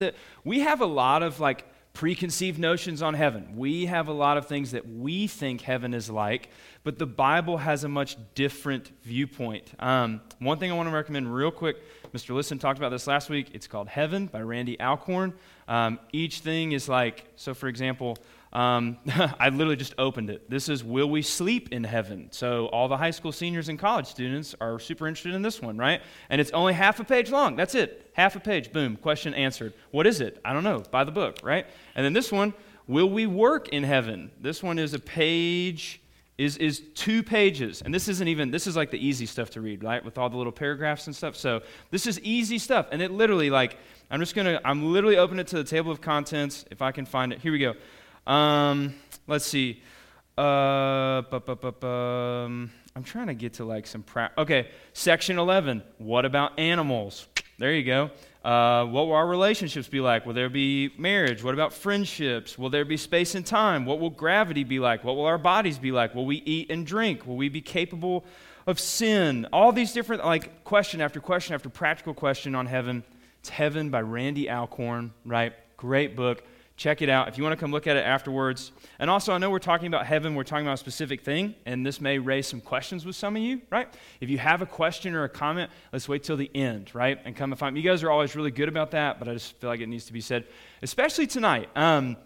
that 0.00 0.14
we 0.44 0.60
have 0.60 0.80
a 0.80 0.86
lot 0.86 1.22
of 1.22 1.40
like 1.40 1.66
preconceived 1.92 2.58
notions 2.58 3.02
on 3.02 3.12
heaven. 3.12 3.54
We 3.54 3.84
have 3.84 4.08
a 4.08 4.14
lot 4.14 4.38
of 4.38 4.46
things 4.46 4.70
that 4.70 4.88
we 4.88 5.26
think 5.26 5.60
heaven 5.60 5.92
is 5.92 6.08
like, 6.08 6.48
but 6.84 6.98
the 6.98 7.04
Bible 7.04 7.58
has 7.58 7.84
a 7.84 7.88
much 7.88 8.16
different 8.34 8.92
viewpoint. 9.02 9.74
Um, 9.78 10.22
one 10.38 10.58
thing 10.58 10.72
I 10.72 10.74
want 10.74 10.88
to 10.88 10.94
recommend 10.94 11.34
real 11.34 11.50
quick 11.50 11.76
Mr. 12.14 12.34
Listen 12.34 12.58
talked 12.58 12.78
about 12.78 12.88
this 12.88 13.06
last 13.06 13.28
week. 13.28 13.50
It's 13.52 13.66
called 13.66 13.88
Heaven 13.88 14.26
by 14.26 14.40
Randy 14.40 14.80
Alcorn. 14.80 15.34
Um, 15.68 16.00
each 16.12 16.38
thing 16.40 16.72
is 16.72 16.88
like, 16.88 17.30
so 17.36 17.52
for 17.52 17.68
example, 17.68 18.16
um, 18.52 18.98
I 19.38 19.48
literally 19.50 19.76
just 19.76 19.94
opened 19.96 20.30
it. 20.30 20.50
This 20.50 20.68
is 20.68 20.82
Will 20.82 21.08
We 21.08 21.22
Sleep 21.22 21.72
in 21.72 21.84
Heaven? 21.84 22.28
So, 22.32 22.66
all 22.66 22.88
the 22.88 22.96
high 22.96 23.12
school 23.12 23.32
seniors 23.32 23.68
and 23.68 23.78
college 23.78 24.06
students 24.06 24.54
are 24.60 24.78
super 24.78 25.06
interested 25.06 25.34
in 25.34 25.42
this 25.42 25.62
one, 25.62 25.76
right? 25.76 26.02
And 26.28 26.40
it's 26.40 26.50
only 26.50 26.72
half 26.72 26.98
a 26.98 27.04
page 27.04 27.30
long. 27.30 27.54
That's 27.54 27.74
it. 27.74 28.10
Half 28.14 28.36
a 28.36 28.40
page. 28.40 28.72
Boom. 28.72 28.96
Question 28.96 29.34
answered. 29.34 29.72
What 29.92 30.06
is 30.06 30.20
it? 30.20 30.40
I 30.44 30.52
don't 30.52 30.64
know. 30.64 30.82
Buy 30.90 31.04
the 31.04 31.12
book, 31.12 31.38
right? 31.42 31.66
And 31.94 32.04
then 32.04 32.12
this 32.12 32.32
one, 32.32 32.52
Will 32.88 33.08
We 33.08 33.26
Work 33.26 33.68
in 33.68 33.84
Heaven? 33.84 34.32
This 34.40 34.62
one 34.62 34.78
is 34.78 34.94
a 34.94 34.98
page. 34.98 36.00
Is, 36.36 36.56
is 36.56 36.80
two 36.94 37.22
pages 37.22 37.82
and 37.82 37.92
this 37.92 38.08
isn't 38.08 38.26
even 38.26 38.50
this 38.50 38.66
is 38.66 38.74
like 38.74 38.90
the 38.90 39.06
easy 39.06 39.26
stuff 39.26 39.50
to 39.50 39.60
read 39.60 39.84
right 39.84 40.02
with 40.02 40.16
all 40.16 40.30
the 40.30 40.38
little 40.38 40.50
paragraphs 40.50 41.06
and 41.06 41.14
stuff 41.14 41.36
so 41.36 41.60
this 41.90 42.06
is 42.06 42.18
easy 42.20 42.56
stuff 42.56 42.86
and 42.92 43.02
it 43.02 43.10
literally 43.10 43.50
like 43.50 43.76
i'm 44.10 44.20
just 44.20 44.34
gonna 44.34 44.58
i'm 44.64 44.90
literally 44.90 45.18
opening 45.18 45.40
it 45.40 45.48
to 45.48 45.56
the 45.56 45.64
table 45.64 45.92
of 45.92 46.00
contents 46.00 46.64
if 46.70 46.80
i 46.80 46.92
can 46.92 47.04
find 47.04 47.34
it 47.34 47.40
here 47.40 47.52
we 47.52 47.58
go 47.58 47.74
um, 48.26 48.94
let's 49.26 49.46
see. 49.46 49.82
Uh, 50.36 51.22
um, 51.82 52.70
I'm 52.96 53.04
trying 53.04 53.26
to 53.26 53.34
get 53.34 53.54
to 53.54 53.64
like 53.64 53.86
some. 53.86 54.02
Pra- 54.02 54.32
okay, 54.38 54.68
section 54.92 55.38
11. 55.38 55.82
What 55.98 56.24
about 56.24 56.58
animals? 56.58 57.28
There 57.58 57.72
you 57.74 57.84
go. 57.84 58.10
Uh, 58.42 58.86
what 58.86 59.06
will 59.06 59.12
our 59.12 59.26
relationships 59.26 59.86
be 59.86 60.00
like? 60.00 60.24
Will 60.24 60.32
there 60.32 60.48
be 60.48 60.94
marriage? 60.96 61.44
What 61.44 61.52
about 61.52 61.74
friendships? 61.74 62.56
Will 62.56 62.70
there 62.70 62.86
be 62.86 62.96
space 62.96 63.34
and 63.34 63.44
time? 63.44 63.84
What 63.84 64.00
will 64.00 64.08
gravity 64.08 64.64
be 64.64 64.78
like? 64.78 65.04
What 65.04 65.16
will 65.16 65.26
our 65.26 65.36
bodies 65.36 65.78
be 65.78 65.92
like? 65.92 66.14
Will 66.14 66.24
we 66.24 66.36
eat 66.36 66.70
and 66.70 66.86
drink? 66.86 67.26
Will 67.26 67.36
we 67.36 67.50
be 67.50 67.60
capable 67.60 68.24
of 68.66 68.80
sin? 68.80 69.46
All 69.52 69.72
these 69.72 69.92
different, 69.92 70.24
like, 70.24 70.64
question 70.64 71.02
after 71.02 71.20
question 71.20 71.54
after 71.54 71.68
practical 71.68 72.14
question 72.14 72.54
on 72.54 72.64
heaven. 72.64 73.04
It's 73.40 73.50
Heaven 73.50 73.90
by 73.90 74.00
Randy 74.00 74.48
Alcorn, 74.48 75.12
right? 75.26 75.52
Great 75.76 76.16
book. 76.16 76.42
Check 76.80 77.02
it 77.02 77.10
out 77.10 77.28
if 77.28 77.36
you 77.36 77.44
want 77.44 77.52
to 77.52 77.60
come 77.62 77.72
look 77.72 77.86
at 77.86 77.98
it 77.98 78.06
afterwards. 78.06 78.72
And 78.98 79.10
also, 79.10 79.34
I 79.34 79.38
know 79.38 79.50
we're 79.50 79.58
talking 79.58 79.86
about 79.86 80.06
heaven, 80.06 80.34
we're 80.34 80.44
talking 80.44 80.64
about 80.64 80.76
a 80.76 80.78
specific 80.78 81.20
thing, 81.20 81.54
and 81.66 81.84
this 81.84 82.00
may 82.00 82.18
raise 82.18 82.46
some 82.46 82.62
questions 82.62 83.04
with 83.04 83.16
some 83.16 83.36
of 83.36 83.42
you, 83.42 83.60
right? 83.68 83.86
If 84.22 84.30
you 84.30 84.38
have 84.38 84.62
a 84.62 84.66
question 84.66 85.14
or 85.14 85.24
a 85.24 85.28
comment, 85.28 85.70
let's 85.92 86.08
wait 86.08 86.22
till 86.22 86.38
the 86.38 86.50
end, 86.54 86.94
right? 86.94 87.20
And 87.26 87.36
come 87.36 87.52
and 87.52 87.58
find 87.58 87.74
me. 87.74 87.82
You 87.82 87.90
guys 87.90 88.02
are 88.02 88.10
always 88.10 88.34
really 88.34 88.50
good 88.50 88.70
about 88.70 88.92
that, 88.92 89.18
but 89.18 89.28
I 89.28 89.34
just 89.34 89.60
feel 89.60 89.68
like 89.68 89.80
it 89.80 89.90
needs 89.90 90.06
to 90.06 90.14
be 90.14 90.22
said, 90.22 90.46
especially 90.80 91.26
tonight. 91.26 91.68
Um, 91.76 92.16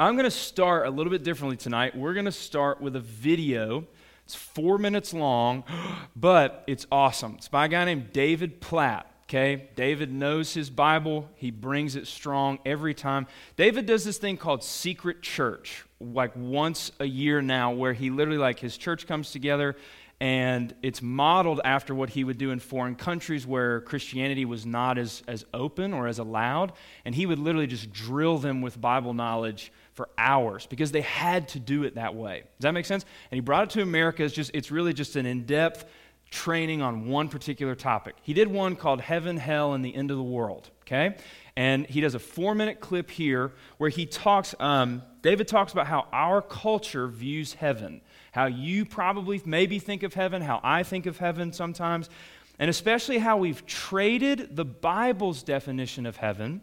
I'm 0.00 0.14
going 0.14 0.24
to 0.24 0.32
start 0.32 0.88
a 0.88 0.90
little 0.90 1.12
bit 1.12 1.22
differently 1.22 1.56
tonight. 1.56 1.96
We're 1.96 2.14
going 2.14 2.26
to 2.26 2.32
start 2.32 2.80
with 2.80 2.96
a 2.96 3.00
video. 3.00 3.86
It's 4.24 4.34
four 4.34 4.78
minutes 4.78 5.14
long, 5.14 5.62
but 6.16 6.64
it's 6.66 6.88
awesome. 6.90 7.36
It's 7.38 7.46
by 7.46 7.66
a 7.66 7.68
guy 7.68 7.84
named 7.84 8.12
David 8.12 8.60
Platt. 8.60 9.08
Okay, 9.28 9.68
David 9.74 10.12
knows 10.12 10.54
his 10.54 10.70
Bible. 10.70 11.28
He 11.34 11.50
brings 11.50 11.96
it 11.96 12.06
strong 12.06 12.60
every 12.64 12.94
time. 12.94 13.26
David 13.56 13.84
does 13.84 14.04
this 14.04 14.18
thing 14.18 14.36
called 14.36 14.62
secret 14.62 15.20
church, 15.20 15.84
like 16.00 16.30
once 16.36 16.92
a 17.00 17.06
year 17.06 17.42
now, 17.42 17.72
where 17.72 17.92
he 17.92 18.10
literally, 18.10 18.38
like, 18.38 18.60
his 18.60 18.76
church 18.76 19.08
comes 19.08 19.32
together 19.32 19.74
and 20.20 20.74
it's 20.80 21.02
modeled 21.02 21.60
after 21.64 21.94
what 21.94 22.10
he 22.10 22.22
would 22.22 22.38
do 22.38 22.50
in 22.52 22.60
foreign 22.60 22.94
countries 22.94 23.46
where 23.46 23.80
Christianity 23.82 24.44
was 24.44 24.64
not 24.64 24.96
as, 24.96 25.24
as 25.26 25.44
open 25.52 25.92
or 25.92 26.06
as 26.06 26.20
allowed. 26.20 26.72
And 27.04 27.14
he 27.14 27.26
would 27.26 27.40
literally 27.40 27.66
just 27.66 27.92
drill 27.92 28.38
them 28.38 28.62
with 28.62 28.80
Bible 28.80 29.12
knowledge 29.12 29.72
for 29.92 30.08
hours 30.16 30.66
because 30.66 30.92
they 30.92 31.02
had 31.02 31.48
to 31.48 31.58
do 31.58 31.82
it 31.82 31.96
that 31.96 32.14
way. 32.14 32.44
Does 32.58 32.62
that 32.62 32.72
make 32.72 32.86
sense? 32.86 33.04
And 33.30 33.36
he 33.36 33.40
brought 33.40 33.64
it 33.64 33.70
to 33.70 33.82
America. 33.82 34.24
It's, 34.24 34.34
just, 34.34 34.52
it's 34.54 34.70
really 34.70 34.94
just 34.94 35.16
an 35.16 35.26
in 35.26 35.44
depth 35.44 35.84
training 36.30 36.82
on 36.82 37.08
one 37.08 37.28
particular 37.28 37.74
topic. 37.74 38.16
He 38.22 38.34
did 38.34 38.48
one 38.48 38.76
called 38.76 39.00
Heaven, 39.00 39.36
Hell, 39.36 39.74
and 39.74 39.84
the 39.84 39.94
End 39.94 40.10
of 40.10 40.16
the 40.16 40.22
World, 40.22 40.70
okay? 40.82 41.16
And 41.56 41.86
he 41.86 42.00
does 42.00 42.14
a 42.14 42.18
four 42.18 42.54
minute 42.54 42.80
clip 42.80 43.10
here 43.10 43.52
where 43.78 43.88
he 43.88 44.06
talks, 44.06 44.54
um, 44.60 45.02
David 45.22 45.48
talks 45.48 45.72
about 45.72 45.86
how 45.86 46.06
our 46.12 46.42
culture 46.42 47.08
views 47.08 47.54
heaven, 47.54 48.00
how 48.32 48.46
you 48.46 48.84
probably 48.84 49.40
maybe 49.44 49.78
think 49.78 50.02
of 50.02 50.14
heaven, 50.14 50.42
how 50.42 50.60
I 50.62 50.82
think 50.82 51.06
of 51.06 51.18
heaven 51.18 51.52
sometimes, 51.52 52.10
and 52.58 52.68
especially 52.68 53.18
how 53.18 53.36
we've 53.36 53.64
traded 53.66 54.56
the 54.56 54.64
Bible's 54.64 55.42
definition 55.42 56.06
of 56.06 56.16
heaven 56.16 56.60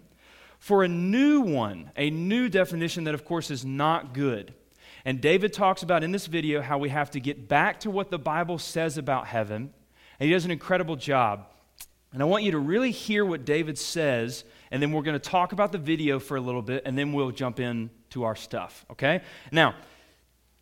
for 0.59 0.84
a 0.84 0.88
new 0.88 1.41
one, 1.41 1.91
a 1.97 2.09
new 2.09 2.47
definition 2.50 3.03
that, 3.06 3.13
of 3.13 3.25
course, 3.25 3.52
is 3.52 3.66
not 3.66 4.13
good. 4.13 4.53
And 5.06 5.19
David 5.19 5.53
talks 5.53 5.84
about 5.84 6.03
in 6.03 6.12
this 6.12 6.28
video 6.28 6.62
how 6.62 6.78
we 6.78 6.90
have 6.90 7.12
to 7.12 7.19
get 7.19 7.47
back 7.47 7.81
to 7.81 7.91
what 7.91 8.09
the 8.09 8.19
Bible 8.19 8.58
says 8.58 8.97
about 8.97 9.28
heaven. 9.28 9.74
And 10.19 10.28
he 10.28 10.34
does 10.34 10.46
an 10.46 10.52
incredible 10.52 10.96
job. 10.96 11.47
And 12.14 12.22
I 12.22 12.25
want 12.25 12.44
you 12.44 12.52
to 12.52 12.59
really 12.59 12.91
hear 12.91 13.25
what 13.25 13.44
David 13.44 13.78
says, 13.78 14.44
and 14.72 14.81
then 14.81 14.91
we're 14.91 15.02
going 15.02 15.19
to 15.19 15.30
talk 15.30 15.52
about 15.52 15.72
the 15.72 15.80
video 15.80 16.19
for 16.19 16.38
a 16.38 16.41
little 16.41 16.62
bit, 16.62 16.84
and 16.86 16.96
then 16.97 17.12
we'll 17.12 17.31
jump 17.31 17.59
into 17.59 18.24
our 18.24 18.36
stuff, 18.36 18.86
okay? 18.91 19.22
Now, 19.52 19.74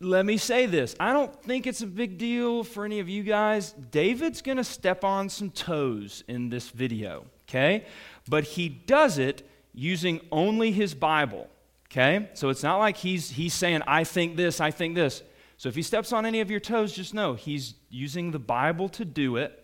let 0.00 0.24
me 0.24 0.38
say 0.38 0.64
this. 0.64 0.96
I 0.98 1.12
don't 1.12 1.42
think 1.42 1.66
it's 1.66 1.82
a 1.82 1.86
big 1.86 2.16
deal 2.16 2.64
for 2.64 2.86
any 2.86 3.00
of 3.00 3.08
you 3.08 3.22
guys. 3.22 3.72
David's 3.72 4.40
going 4.40 4.56
to 4.56 4.64
step 4.64 5.04
on 5.04 5.28
some 5.28 5.50
toes 5.50 6.24
in 6.26 6.48
this 6.48 6.70
video, 6.70 7.26
okay? 7.48 7.84
But 8.28 8.44
he 8.44 8.70
does 8.70 9.18
it 9.18 9.46
using 9.74 10.20
only 10.32 10.72
his 10.72 10.94
Bible. 10.94 11.50
Okay? 11.92 12.30
So 12.32 12.48
it's 12.48 12.62
not 12.62 12.78
like 12.78 12.96
he's, 12.96 13.30
he's 13.30 13.52
saying, 13.52 13.82
I 13.86 14.04
think 14.04 14.36
this, 14.36 14.60
I 14.60 14.70
think 14.70 14.94
this. 14.94 15.22
So 15.58 15.68
if 15.68 15.74
he 15.74 15.82
steps 15.82 16.12
on 16.12 16.24
any 16.24 16.40
of 16.40 16.50
your 16.50 16.58
toes, 16.58 16.92
just 16.92 17.12
know 17.12 17.34
he's 17.34 17.74
using 17.90 18.30
the 18.30 18.38
Bible 18.38 18.88
to 18.90 19.04
do 19.04 19.36
it. 19.36 19.58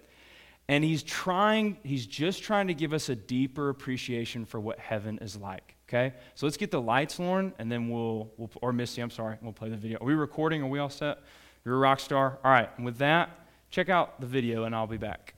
And 0.68 0.84
he's 0.84 1.02
trying, 1.02 1.78
he's 1.82 2.06
just 2.06 2.42
trying 2.42 2.66
to 2.66 2.74
give 2.74 2.92
us 2.92 3.08
a 3.08 3.16
deeper 3.16 3.70
appreciation 3.70 4.44
for 4.44 4.60
what 4.60 4.78
heaven 4.78 5.18
is 5.22 5.36
like. 5.38 5.74
Okay? 5.88 6.14
So 6.34 6.44
let's 6.44 6.58
get 6.58 6.70
the 6.70 6.80
lights, 6.80 7.18
Lauren, 7.18 7.54
and 7.58 7.72
then 7.72 7.88
we'll, 7.88 8.30
we'll 8.36 8.50
or 8.60 8.74
Misty, 8.74 9.00
I'm 9.00 9.10
sorry, 9.10 9.38
we'll 9.40 9.54
play 9.54 9.70
the 9.70 9.78
video. 9.78 9.98
Are 9.98 10.04
we 10.04 10.12
recording? 10.12 10.62
Are 10.62 10.66
we 10.66 10.78
all 10.78 10.90
set? 10.90 11.20
You're 11.64 11.76
a 11.76 11.78
rock 11.78 11.98
star? 11.98 12.38
All 12.44 12.50
right. 12.50 12.68
And 12.76 12.84
with 12.84 12.98
that, 12.98 13.30
check 13.70 13.88
out 13.88 14.20
the 14.20 14.26
video 14.26 14.64
and 14.64 14.74
I'll 14.74 14.86
be 14.86 14.98
back. 14.98 15.34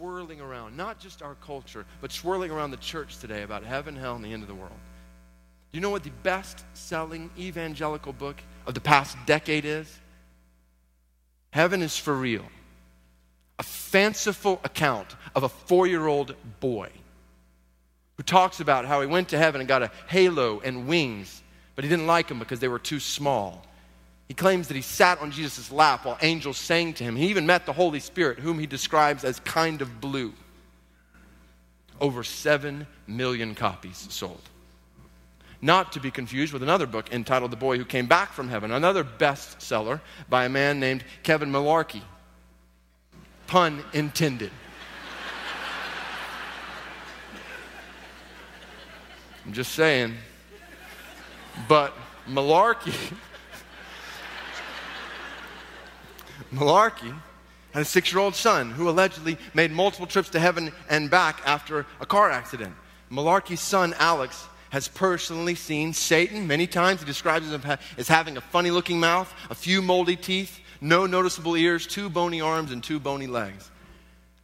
Swirling 0.00 0.40
around, 0.40 0.74
not 0.76 0.98
just 0.98 1.20
our 1.20 1.34
culture, 1.46 1.84
but 2.00 2.10
swirling 2.10 2.50
around 2.50 2.70
the 2.70 2.78
church 2.78 3.18
today 3.18 3.42
about 3.42 3.62
heaven, 3.62 3.94
hell, 3.94 4.16
and 4.16 4.24
the 4.24 4.32
end 4.32 4.42
of 4.42 4.48
the 4.48 4.54
world. 4.54 4.72
Do 5.70 5.76
you 5.76 5.82
know 5.82 5.90
what 5.90 6.04
the 6.04 6.10
best 6.22 6.64
selling 6.72 7.30
evangelical 7.38 8.14
book 8.14 8.36
of 8.66 8.72
the 8.72 8.80
past 8.80 9.18
decade 9.26 9.66
is? 9.66 10.00
Heaven 11.50 11.82
is 11.82 11.98
for 11.98 12.14
real. 12.14 12.46
A 13.58 13.62
fanciful 13.62 14.58
account 14.64 15.16
of 15.34 15.42
a 15.42 15.50
four 15.50 15.86
year 15.86 16.06
old 16.06 16.34
boy 16.60 16.88
who 18.16 18.22
talks 18.22 18.60
about 18.60 18.86
how 18.86 19.02
he 19.02 19.06
went 19.06 19.28
to 19.28 19.38
heaven 19.38 19.60
and 19.60 19.68
got 19.68 19.82
a 19.82 19.90
halo 20.08 20.60
and 20.60 20.88
wings, 20.88 21.42
but 21.74 21.84
he 21.84 21.90
didn't 21.90 22.06
like 22.06 22.28
them 22.28 22.38
because 22.38 22.58
they 22.58 22.68
were 22.68 22.78
too 22.78 23.00
small. 23.00 23.66
He 24.30 24.34
claims 24.34 24.68
that 24.68 24.76
he 24.76 24.80
sat 24.82 25.20
on 25.20 25.32
Jesus' 25.32 25.72
lap 25.72 26.04
while 26.04 26.16
angels 26.22 26.56
sang 26.56 26.94
to 26.94 27.02
him. 27.02 27.16
He 27.16 27.26
even 27.30 27.46
met 27.46 27.66
the 27.66 27.72
Holy 27.72 27.98
Spirit, 27.98 28.38
whom 28.38 28.60
he 28.60 28.66
describes 28.68 29.24
as 29.24 29.40
kind 29.40 29.82
of 29.82 30.00
blue. 30.00 30.32
Over 32.00 32.22
7 32.22 32.86
million 33.08 33.56
copies 33.56 34.06
sold. 34.08 34.48
Not 35.60 35.90
to 35.94 36.00
be 36.00 36.12
confused 36.12 36.52
with 36.52 36.62
another 36.62 36.86
book 36.86 37.12
entitled 37.12 37.50
The 37.50 37.56
Boy 37.56 37.76
Who 37.76 37.84
Came 37.84 38.06
Back 38.06 38.32
from 38.32 38.48
Heaven, 38.48 38.70
another 38.70 39.02
bestseller 39.02 40.00
by 40.28 40.44
a 40.44 40.48
man 40.48 40.78
named 40.78 41.02
Kevin 41.24 41.50
Malarkey. 41.50 42.02
Pun 43.48 43.82
intended. 43.92 44.52
I'm 49.44 49.52
just 49.52 49.72
saying. 49.72 50.14
But 51.66 51.92
Malarkey 52.28 52.94
Malarkey 56.52 57.14
had 57.72 57.82
a 57.82 57.84
six 57.84 58.12
year 58.12 58.20
old 58.20 58.34
son 58.34 58.70
who 58.70 58.88
allegedly 58.88 59.38
made 59.54 59.70
multiple 59.70 60.06
trips 60.06 60.28
to 60.30 60.40
heaven 60.40 60.72
and 60.88 61.10
back 61.10 61.40
after 61.46 61.86
a 62.00 62.06
car 62.06 62.30
accident. 62.30 62.74
Malarkey's 63.10 63.60
son, 63.60 63.94
Alex, 63.98 64.46
has 64.70 64.88
personally 64.88 65.54
seen 65.54 65.92
Satan 65.92 66.46
many 66.46 66.66
times. 66.66 67.00
He 67.00 67.06
describes 67.06 67.50
him 67.50 67.62
as 67.96 68.08
having 68.08 68.36
a 68.36 68.40
funny 68.40 68.70
looking 68.70 69.00
mouth, 69.00 69.32
a 69.50 69.54
few 69.54 69.82
moldy 69.82 70.16
teeth, 70.16 70.60
no 70.80 71.06
noticeable 71.06 71.56
ears, 71.56 71.86
two 71.86 72.08
bony 72.08 72.40
arms, 72.40 72.70
and 72.70 72.82
two 72.82 73.00
bony 73.00 73.26
legs. 73.26 73.70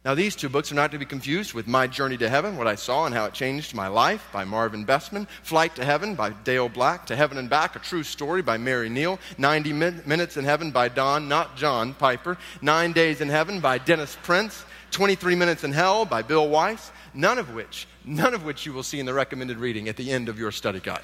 Now, 0.07 0.15
these 0.15 0.37
two 0.37 0.47
books 0.47 0.71
are 0.71 0.75
not 0.75 0.93
to 0.93 0.97
be 0.97 1.03
confused 1.03 1.53
with 1.53 1.67
My 1.67 1.85
Journey 1.85 2.15
to 2.19 2.29
Heaven, 2.29 2.55
What 2.55 2.65
I 2.65 2.75
Saw 2.75 3.05
and 3.05 3.13
How 3.13 3.25
It 3.25 3.33
Changed 3.33 3.75
My 3.75 3.89
Life 3.89 4.25
by 4.31 4.45
Marvin 4.45 4.85
Besteman, 4.85 5.27
Flight 5.43 5.75
to 5.75 5.83
Heaven 5.83 6.15
by 6.15 6.29
Dale 6.29 6.69
Black, 6.69 7.05
To 7.07 7.15
Heaven 7.17 7.37
and 7.37 7.49
Back, 7.49 7.75
A 7.75 7.79
True 7.79 8.03
Story 8.03 8.41
by 8.41 8.55
Mary 8.55 8.87
Neal, 8.87 9.19
90 9.37 9.73
Min- 9.73 10.01
Minutes 10.05 10.37
in 10.37 10.45
Heaven 10.45 10.71
by 10.71 10.87
Don, 10.87 11.27
not 11.27 11.57
John 11.57 11.93
Piper, 11.93 12.37
Nine 12.61 12.93
Days 12.93 13.19
in 13.19 13.27
Heaven 13.27 13.59
by 13.59 13.79
Dennis 13.79 14.17
Prince, 14.23 14.63
23 14.91 15.35
Minutes 15.35 15.65
in 15.65 15.73
Hell 15.73 16.05
by 16.05 16.21
Bill 16.21 16.47
Wiese, 16.47 16.89
none 17.13 17.37
of 17.37 17.53
which, 17.53 17.85
none 18.05 18.33
of 18.33 18.45
which 18.45 18.65
you 18.65 18.71
will 18.71 18.83
see 18.83 19.01
in 19.01 19.05
the 19.05 19.13
recommended 19.13 19.57
reading 19.57 19.89
at 19.89 19.97
the 19.97 20.09
end 20.09 20.29
of 20.29 20.39
your 20.39 20.53
study 20.53 20.79
guide. 20.79 21.01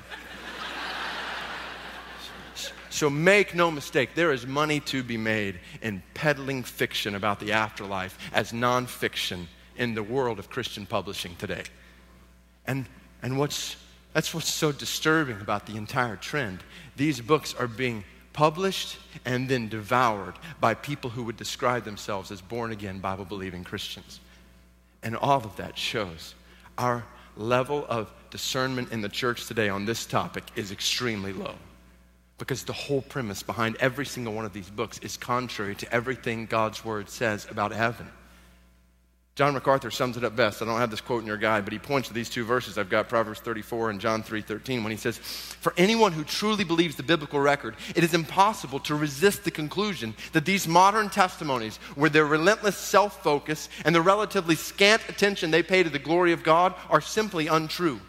So 2.94 3.10
make 3.10 3.56
no 3.56 3.72
mistake, 3.72 4.14
there 4.14 4.32
is 4.32 4.46
money 4.46 4.80
to 4.82 5.02
be 5.02 5.18
made 5.18 5.60
in 5.82 6.04
peddling 6.14 6.62
fiction 6.62 7.16
about 7.16 7.40
the 7.40 7.52
afterlife 7.52 8.16
as 8.32 8.52
nonfiction 8.52 9.48
in 9.78 9.96
the 9.96 10.04
world 10.04 10.38
of 10.38 10.52
Christian 10.52 10.86
publishing 10.86 11.36
today. 11.38 11.64
And, 12.68 12.86
and 13.24 13.40
what's, 13.40 13.78
that's 14.14 14.32
what's 14.32 14.48
so 14.48 14.72
disturbing 14.72 15.42
about 15.42 15.66
the 15.66 15.76
entire 15.76 16.16
trend. 16.18 16.60
These 16.96 17.20
books 17.20 17.56
are 17.56 17.68
being 17.68 18.04
published 18.32 19.00
and 19.26 19.50
then 19.50 19.70
devoured 19.70 20.36
by 20.62 20.76
people 20.76 21.10
who 21.10 21.24
would 21.24 21.38
describe 21.38 21.86
themselves 21.86 22.30
as 22.30 22.42
born 22.42 22.72
again, 22.72 23.00
Bible 23.00 23.26
believing 23.26 23.64
Christians. 23.64 24.20
And 25.02 25.18
all 25.18 25.44
of 25.44 25.56
that 25.56 25.80
shows 25.80 26.36
our 26.78 27.04
level 27.38 27.88
of 27.90 28.14
discernment 28.30 28.92
in 28.92 29.02
the 29.02 29.10
church 29.10 29.48
today 29.48 29.70
on 29.70 29.84
this 29.84 30.06
topic 30.06 30.44
is 30.56 30.72
extremely 30.72 31.34
low 31.34 31.56
because 32.44 32.66
the 32.66 32.74
whole 32.74 33.02
premise 33.02 33.42
behind 33.42 33.78
every 33.80 34.06
single 34.06 34.34
one 34.34 34.44
of 34.44 34.52
these 34.52 34.70
books 34.70 35.00
is 35.00 35.16
contrary 35.16 35.76
to 35.76 35.90
everything 35.94 36.46
God's 36.46 36.84
Word 36.84 37.08
says 37.08 37.48
about 37.50 37.72
heaven. 37.72 38.06
John 39.36 39.54
MacArthur 39.54 39.90
sums 39.90 40.18
it 40.18 40.26
up 40.26 40.36
best. 40.36 40.62
I 40.62 40.66
don't 40.66 40.78
have 40.78 40.92
this 40.92 41.00
quote 41.00 41.22
in 41.22 41.28
your 41.28 41.38
guide, 41.38 41.64
but 41.64 41.72
he 41.72 41.80
points 41.80 42.10
to 42.10 42.14
these 42.14 42.30
two 42.30 42.44
verses. 42.44 42.78
I've 42.78 42.90
got 42.90 43.08
Proverbs 43.08 43.40
34 43.40 43.92
and 43.92 44.02
John 44.02 44.24
3:13 44.24 44.84
when 44.84 44.92
he 44.92 44.98
says, 44.98 45.18
"For 45.62 45.74
anyone 45.78 46.12
who 46.12 46.26
truly 46.26 46.66
believes 46.66 46.98
the 46.98 47.04
biblical 47.04 47.40
record, 47.40 47.78
it 47.96 48.04
is 48.04 48.14
impossible 48.14 48.82
to 48.82 48.94
resist 48.94 49.46
the 49.46 49.50
conclusion 49.50 50.14
that 50.34 50.44
these 50.44 50.68
modern 50.68 51.10
testimonies, 51.10 51.80
with 51.96 52.12
their 52.12 52.26
relentless 52.26 52.78
self-focus 52.78 53.70
and 53.86 53.96
the 53.96 54.02
relatively 54.02 54.58
scant 54.58 55.02
attention 55.08 55.50
they 55.50 55.64
pay 55.64 55.82
to 55.82 55.90
the 55.90 55.98
glory 55.98 56.34
of 56.34 56.44
God, 56.44 56.76
are 56.90 57.00
simply 57.00 57.48
untrue." 57.48 58.02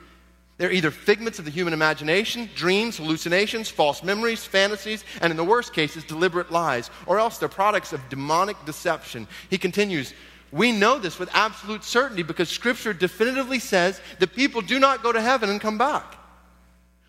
They're 0.56 0.70
either 0.70 0.92
figments 0.92 1.40
of 1.40 1.44
the 1.44 1.50
human 1.50 1.72
imagination, 1.72 2.48
dreams, 2.54 2.96
hallucinations, 2.96 3.68
false 3.68 4.04
memories, 4.04 4.44
fantasies, 4.44 5.04
and 5.20 5.32
in 5.32 5.36
the 5.36 5.44
worst 5.44 5.72
cases, 5.72 6.04
deliberate 6.04 6.52
lies, 6.52 6.90
or 7.06 7.18
else 7.18 7.38
they're 7.38 7.48
products 7.48 7.92
of 7.92 8.08
demonic 8.08 8.56
deception. 8.64 9.26
He 9.50 9.58
continues, 9.58 10.14
We 10.52 10.70
know 10.70 10.98
this 10.98 11.18
with 11.18 11.28
absolute 11.34 11.82
certainty 11.82 12.22
because 12.22 12.48
Scripture 12.48 12.92
definitively 12.92 13.58
says 13.58 14.00
that 14.20 14.34
people 14.34 14.60
do 14.60 14.78
not 14.78 15.02
go 15.02 15.10
to 15.10 15.20
heaven 15.20 15.50
and 15.50 15.60
come 15.60 15.76
back. 15.76 16.16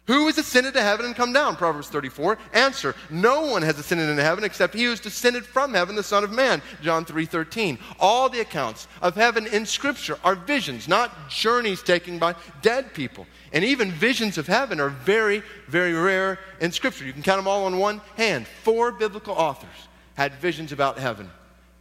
Who 0.08 0.28
has 0.28 0.38
ascended 0.38 0.76
to 0.76 0.84
heaven 0.84 1.08
and 1.08 1.16
come 1.16 1.34
down? 1.34 1.56
Proverbs 1.56 1.90
34. 1.90 2.38
Answer, 2.54 2.96
no 3.10 3.48
one 3.48 3.64
has 3.64 3.80
ascended 3.80 4.08
into 4.08 4.22
heaven 4.22 4.44
except 4.44 4.76
he 4.76 4.84
who 4.84 4.92
has 4.92 5.00
descended 5.00 5.44
from 5.44 5.74
heaven, 5.74 5.96
the 5.96 6.04
Son 6.04 6.24
of 6.24 6.32
Man. 6.32 6.62
John 6.84 7.06
3.13. 7.06 7.80
All 8.00 8.30
the 8.30 8.42
accounts 8.42 8.88
of 9.02 9.16
heaven 9.16 9.48
in 9.48 9.66
Scripture 9.66 10.20
are 10.24 10.36
visions, 10.36 10.88
not 10.88 11.30
journeys 11.30 11.82
taken 11.82 12.20
by 12.20 12.36
dead 12.62 12.94
people. 12.94 13.26
And 13.52 13.64
even 13.64 13.92
visions 13.92 14.38
of 14.38 14.46
heaven 14.46 14.80
are 14.80 14.90
very, 14.90 15.42
very 15.68 15.94
rare 15.94 16.38
in 16.62 16.72
Scripture. 16.72 17.06
You 17.06 17.14
can 17.14 17.24
count 17.24 17.40
them 17.40 17.48
all 17.48 17.66
on 17.66 17.80
one 17.80 18.00
hand. 18.16 18.46
Four 18.64 18.92
biblical 18.92 19.34
authors 19.34 19.88
had 20.14 20.36
visions 20.36 20.72
about 20.72 21.00
heaven 21.00 21.32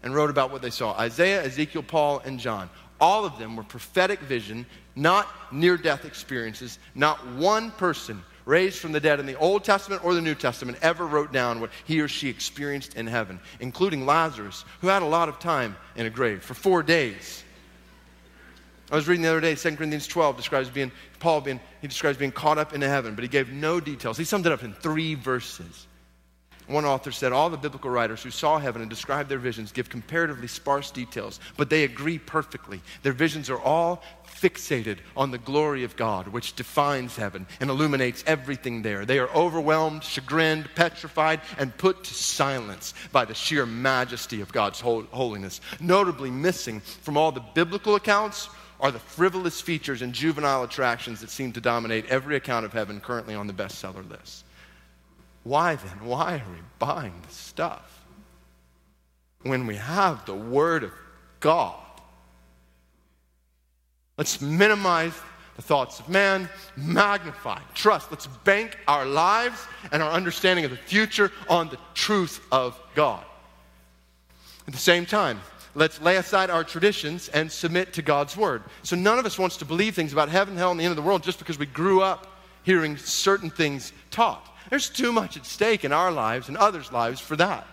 and 0.03 0.15
wrote 0.15 0.31
about 0.31 0.51
what 0.51 0.63
they 0.63 0.71
saw 0.71 0.93
Isaiah, 0.99 1.43
Ezekiel, 1.45 1.83
Paul, 1.83 2.21
and 2.21 2.39
John. 2.39 2.71
All 3.01 3.25
of 3.25 3.39
them 3.39 3.57
were 3.57 3.65
prophetic 3.65 4.21
vision, 4.21 4.67
not 4.95 5.29
near 5.53 5.77
death 5.77 6.05
experiences. 6.05 6.79
Not 6.95 7.27
one 7.35 7.71
person 7.73 8.23
raised 8.47 8.79
from 8.79 8.93
the 8.93 9.01
dead 9.01 9.21
in 9.21 9.27
the 9.27 9.39
Old 9.39 9.65
Testament 9.65 10.05
or 10.05 10.15
the 10.15 10.21
New 10.21 10.35
Testament 10.35 10.79
ever 10.83 11.07
wrote 11.07 11.33
down 11.33 11.61
what 11.61 11.71
he 11.85 12.01
or 12.01 12.09
she 12.09 12.29
experienced 12.29 12.95
in 12.95 13.07
heaven, 13.07 13.41
including 13.61 14.07
Lazarus, 14.07 14.65
who 14.81 14.89
had 14.89 15.03
a 15.03 15.07
lot 15.07 15.29
of 15.29 15.39
time 15.39 15.77
in 15.97 16.07
a 16.07 16.11
grave 16.11 16.43
for 16.43 16.55
four 16.55 16.83
days. 16.83 17.43
I 18.91 18.97
was 18.97 19.09
reading 19.09 19.23
the 19.23 19.31
other 19.31 19.41
day, 19.41 19.55
2 19.55 19.77
Corinthians 19.77 20.07
12 20.07 20.37
describes 20.37 20.69
being, 20.69 20.93
Paul 21.19 21.41
being, 21.41 21.59
he 21.81 21.89
describes 21.89 22.19
being 22.19 22.33
caught 22.33 22.59
up 22.59 22.75
into 22.75 22.89
heaven, 22.89 23.15
but 23.15 23.25
he 23.25 23.29
gave 23.29 23.51
no 23.51 23.81
details. 23.81 24.19
He 24.19 24.25
summed 24.25 24.47
it 24.47 24.53
up 24.53 24.63
in 24.63 24.75
three 24.75 25.15
verses. 25.15 25.87
One 26.67 26.85
author 26.85 27.13
said 27.13 27.33
all 27.33 27.51
the 27.51 27.57
biblical 27.57 27.91
writers 27.91 28.23
who 28.23 28.31
saw 28.31 28.59
heaven 28.59 28.81
and 28.81 28.91
described 28.91 29.29
their 29.29 29.39
visions 29.39 29.71
give 29.71 29.91
comparatively 29.91 30.49
sparse 30.49 30.91
details, 30.91 31.39
but 31.57 31.69
they 31.69 31.85
agree 31.85 32.19
perfectly. 32.19 32.81
Their 33.03 33.13
visions 33.13 33.51
are 33.51 33.61
all 33.61 34.03
fixated 34.27 34.99
on 35.17 35.31
the 35.31 35.39
glory 35.39 35.85
of 35.85 35.97
God, 35.97 36.29
which 36.29 36.57
defines 36.57 37.17
heaven 37.17 37.47
and 37.61 37.71
illuminates 37.71 38.25
everything 38.27 38.83
there. 38.83 39.05
They 39.05 39.19
are 39.19 39.29
overwhelmed, 39.35 40.05
chagrined, 40.05 40.69
petrified, 40.75 41.41
and 41.59 41.77
put 41.77 42.05
to 42.05 42.15
silence 42.15 42.95
by 43.13 43.25
the 43.25 43.35
sheer 43.35 43.67
majesty 43.67 44.41
of 44.41 44.53
God's 44.53 44.81
holiness. 44.81 45.61
Notably 45.81 46.31
missing 46.31 46.81
from 46.81 47.17
all 47.17 47.31
the 47.31 47.45
biblical 47.55 47.95
accounts 47.95 48.49
are 48.81 48.91
the 48.91 48.99
frivolous 48.99 49.61
features 49.61 50.03
and 50.03 50.13
juvenile 50.13 50.65
attractions 50.65 51.21
that 51.21 51.31
seem 51.31 51.53
to 51.53 51.61
dominate 51.61 52.07
every 52.07 52.37
account 52.37 52.67
of 52.67 52.73
heaven 52.73 53.01
currently 53.01 53.35
on 53.35 53.47
the 53.47 53.53
bestseller 53.53 54.09
list. 54.11 54.45
Why 55.45 55.77
then? 55.77 56.05
Why 56.05 56.35
are 56.35 56.51
we 56.51 56.61
buying 56.79 57.15
the 57.27 57.33
stuff? 57.33 58.05
When 59.43 59.67
we 59.67 59.77
have 59.77 60.25
the 60.27 60.35
Word 60.35 60.85
of 60.85 60.93
God. 61.41 61.77
Let's 64.17 64.41
minimize 64.41 65.13
the 65.57 65.63
thoughts 65.63 66.01
of 66.01 66.09
man, 66.09 66.49
magnify, 66.77 67.61
trust. 67.75 68.11
Let's 68.11 68.27
bank 68.27 68.77
our 68.89 69.05
lives 69.05 69.61
and 69.93 70.03
our 70.03 70.11
understanding 70.11 70.65
of 70.65 70.71
the 70.71 70.77
future 70.77 71.31
on 71.49 71.69
the 71.69 71.79
truth 71.95 72.41
of 72.51 72.81
God. 72.95 73.25
At 74.67 74.73
the 74.73 74.81
same 74.81 75.05
time, 75.05 75.41
let's 75.75 76.01
lay 76.01 76.17
aside 76.17 76.49
our 76.49 76.65
traditions 76.65 77.29
and 77.29 77.51
submit 77.53 77.93
to 77.95 78.03
God's 78.03 78.37
word. 78.37 78.63
So 78.83 78.97
none 78.97 79.19
of 79.19 79.27
us 79.27 79.39
wants 79.39 79.59
to 79.59 79.65
believe 79.65 79.95
things 79.95 80.13
about 80.13 80.29
heaven, 80.29 80.57
hell, 80.57 80.71
and 80.71 80.81
the 80.81 80.85
end 80.85 80.93
of 80.93 80.97
the 80.97 81.03
world 81.03 81.23
just 81.23 81.39
because 81.39 81.59
we 81.59 81.67
grew 81.67 82.01
up 82.03 82.27
hearing 82.63 82.97
certain 82.97 83.51
things 83.51 83.93
taught. 84.11 84.54
There's 84.71 84.89
too 84.89 85.13
much 85.13 85.37
at 85.37 85.47
stake 85.47 85.85
in 85.85 85.93
our 85.93 86.11
lives 86.11 86.49
and 86.49 86.57
others' 86.57 86.91
lives 86.91 87.21
for 87.21 87.37
that. 87.37 87.67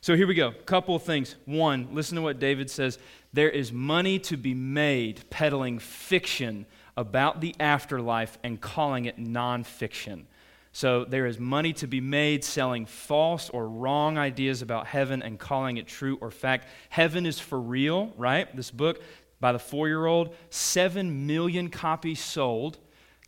So 0.00 0.14
here 0.14 0.26
we 0.26 0.34
go. 0.34 0.52
Couple 0.66 0.94
of 0.94 1.02
things. 1.02 1.34
One, 1.46 1.88
listen 1.92 2.16
to 2.16 2.22
what 2.22 2.38
David 2.38 2.70
says. 2.70 2.98
There 3.32 3.50
is 3.50 3.72
money 3.72 4.18
to 4.20 4.36
be 4.36 4.54
made 4.54 5.28
peddling 5.30 5.78
fiction 5.78 6.66
about 6.96 7.40
the 7.40 7.54
afterlife 7.58 8.38
and 8.42 8.60
calling 8.60 9.06
it 9.06 9.18
nonfiction. 9.18 10.24
So 10.72 11.04
there 11.04 11.26
is 11.26 11.38
money 11.38 11.72
to 11.74 11.86
be 11.86 12.00
made 12.00 12.44
selling 12.44 12.86
false 12.86 13.48
or 13.50 13.68
wrong 13.68 14.18
ideas 14.18 14.62
about 14.62 14.86
heaven 14.86 15.22
and 15.22 15.38
calling 15.38 15.78
it 15.78 15.86
true 15.86 16.18
or 16.20 16.30
fact. 16.30 16.68
Heaven 16.90 17.26
is 17.26 17.40
for 17.40 17.58
real, 17.58 18.12
right? 18.16 18.54
This 18.54 18.70
book 18.70 19.00
by 19.40 19.52
the 19.52 19.58
four 19.58 19.88
year 19.88 20.06
old, 20.06 20.34
seven 20.50 21.26
million 21.26 21.70
copies 21.70 22.20
sold 22.20 22.78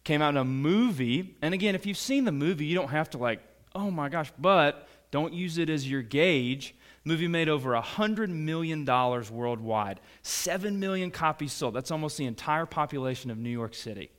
came 0.09 0.23
out 0.23 0.31
in 0.31 0.39
a 0.39 0.45
movie. 0.45 1.37
And 1.43 1.53
again, 1.53 1.75
if 1.75 1.85
you've 1.85 1.99
seen 1.99 2.25
the 2.25 2.33
movie, 2.33 2.65
you 2.65 2.75
don't 2.75 2.89
have 2.89 3.11
to 3.11 3.19
like, 3.19 3.41
oh 3.75 3.91
my 3.91 4.09
gosh, 4.09 4.33
but 4.39 4.89
don't 5.11 5.35
use 5.35 5.59
it 5.59 5.69
as 5.69 5.89
your 5.89 6.01
gauge. 6.01 6.75
movie 7.05 7.29
made 7.29 7.51
over 7.51 7.73
$100 7.73 8.31
million 8.31 8.87
worldwide, 8.87 10.01
7 10.23 10.81
million 10.81 11.11
copies 11.11 11.53
sold. 11.53 11.75
That's 11.75 11.91
almost 11.91 12.17
the 12.17 12.25
entire 12.25 12.65
population 12.65 13.31
of 13.31 13.37
New 13.37 13.51
York 13.51 13.75
City. 13.75 14.11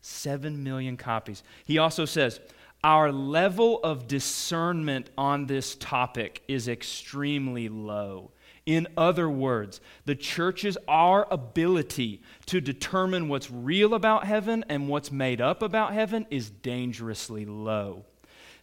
7 0.00 0.64
million 0.64 0.96
copies. 0.96 1.42
He 1.66 1.76
also 1.76 2.06
says, 2.06 2.40
our 2.82 3.12
level 3.12 3.80
of 3.82 4.08
discernment 4.08 5.10
on 5.18 5.44
this 5.44 5.74
topic 5.74 6.42
is 6.48 6.68
extremely 6.68 7.68
low. 7.68 8.30
In 8.66 8.88
other 8.96 9.28
words, 9.28 9.80
the 10.06 10.14
church's 10.14 10.78
our 10.88 11.26
ability 11.30 12.22
to 12.46 12.60
determine 12.60 13.28
what's 13.28 13.50
real 13.50 13.92
about 13.92 14.24
heaven 14.24 14.64
and 14.68 14.88
what's 14.88 15.12
made 15.12 15.40
up 15.40 15.60
about 15.60 15.92
heaven 15.92 16.26
is 16.30 16.48
dangerously 16.48 17.44
low. 17.44 18.06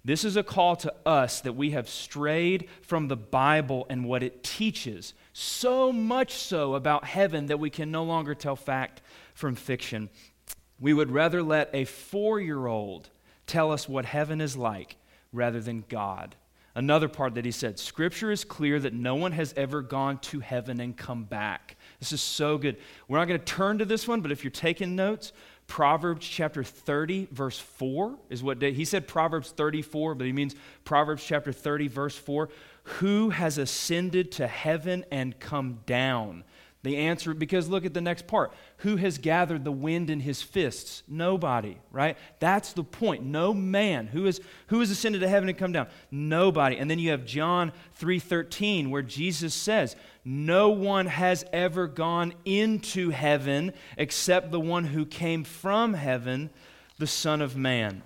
This 0.04 0.26
is 0.26 0.36
a 0.36 0.44
call 0.44 0.76
to 0.78 0.94
us 1.06 1.42
that 1.42 1.54
we 1.54 1.72
have 1.72 1.88
strayed 1.88 2.68
from 2.82 3.08
the 3.08 3.16
Bible 3.16 3.86
and 3.90 4.06
what 4.06 4.24
it 4.24 4.44
teaches, 4.44 5.14
so 5.34 5.92
much 5.92 6.34
so 6.34 6.74
about 6.74 7.06
heaven 7.06 7.46
that 7.48 7.60
we 7.60 7.70
can 7.70 7.92
no 7.92 8.04
longer 8.04 8.34
tell 8.34 8.56
fact 8.56 9.02
from 9.36 9.54
fiction. 9.54 10.10
We 10.80 10.94
would 10.94 11.12
rather 11.12 11.44
let 11.44 11.70
a 11.74 11.86
four 11.86 12.40
year 12.40 12.66
old 12.66 13.10
tell 13.46 13.72
us 13.72 13.88
what 13.88 14.06
heaven 14.06 14.42
is 14.42 14.58
like 14.58 14.96
rather 15.32 15.60
than 15.60 15.86
God. 15.88 16.36
Another 16.74 17.10
part 17.10 17.36
that 17.36 17.44
he 17.44 17.52
said 17.52 17.78
Scripture 17.80 18.32
is 18.32 18.44
clear 18.44 18.80
that 18.80 18.94
no 18.94 19.16
one 19.16 19.34
has 19.34 19.54
ever 19.58 19.82
gone 19.82 20.20
to 20.20 20.40
heaven 20.40 20.80
and 20.80 20.96
come 20.96 21.26
back. 21.26 21.76
This 22.00 22.14
is 22.14 22.22
so 22.22 22.58
good. 22.58 22.78
We're 23.08 23.18
not 23.18 23.28
going 23.28 23.40
to 23.40 23.46
turn 23.46 23.80
to 23.80 23.86
this 23.86 24.08
one, 24.08 24.22
but 24.22 24.32
if 24.32 24.44
you're 24.44 24.52
taking 24.52 24.96
notes, 24.96 25.34
Proverbs 25.68 26.28
chapter 26.28 26.64
30, 26.64 27.30
verse 27.32 27.58
4 27.58 28.18
is 28.30 28.44
what 28.44 28.62
he 28.62 28.86
said 28.86 29.08
Proverbs 29.08 29.52
34, 29.52 30.16
but 30.16 30.28
he 30.28 30.34
means 30.34 30.56
Proverbs 30.84 31.24
chapter 31.26 31.52
30, 31.52 31.88
verse 31.88 32.16
4. 32.16 32.50
Who 32.84 33.30
has 33.30 33.58
ascended 33.58 34.32
to 34.34 34.48
heaven 34.48 35.06
and 35.12 35.40
come 35.40 35.80
down? 35.86 36.44
The 36.84 36.98
answer, 36.98 37.36
because 37.36 37.70
look 37.70 37.86
at 37.86 37.94
the 37.94 38.02
next 38.02 38.26
part. 38.26 38.54
Who 38.78 38.96
has 38.96 39.20
gathered 39.20 39.64
the 39.64 39.72
wind 39.72 40.10
in 40.10 40.20
his 40.20 40.42
fists? 40.42 41.04
Nobody, 41.08 41.78
right? 41.92 42.18
That's 42.40 42.74
the 42.74 42.84
point. 42.84 43.24
No 43.24 43.54
man. 43.54 44.08
Who 44.08 44.26
is 44.26 44.42
who 44.68 44.80
has 44.80 44.90
ascended 44.90 45.22
to 45.22 45.30
heaven 45.30 45.48
and 45.48 45.58
come 45.58 45.72
down? 45.72 45.88
Nobody. 46.10 46.78
And 46.78 46.90
then 46.90 46.98
you 46.98 47.12
have 47.12 47.26
John 47.26 47.72
3:13 48.00 48.90
where 48.90 49.04
Jesus 49.04 49.54
says, 49.54 49.96
"No 50.26 50.70
one 50.70 51.06
has 51.06 51.46
ever 51.54 51.86
gone 51.86 52.34
into 52.46 53.12
heaven 53.12 53.74
except 53.96 54.50
the 54.50 54.60
one 54.60 54.86
who 54.86 55.06
came 55.06 55.44
from 55.44 55.94
heaven, 55.94 56.50
the 56.98 57.06
Son 57.06 57.42
of 57.42 57.56
Man." 57.56 58.02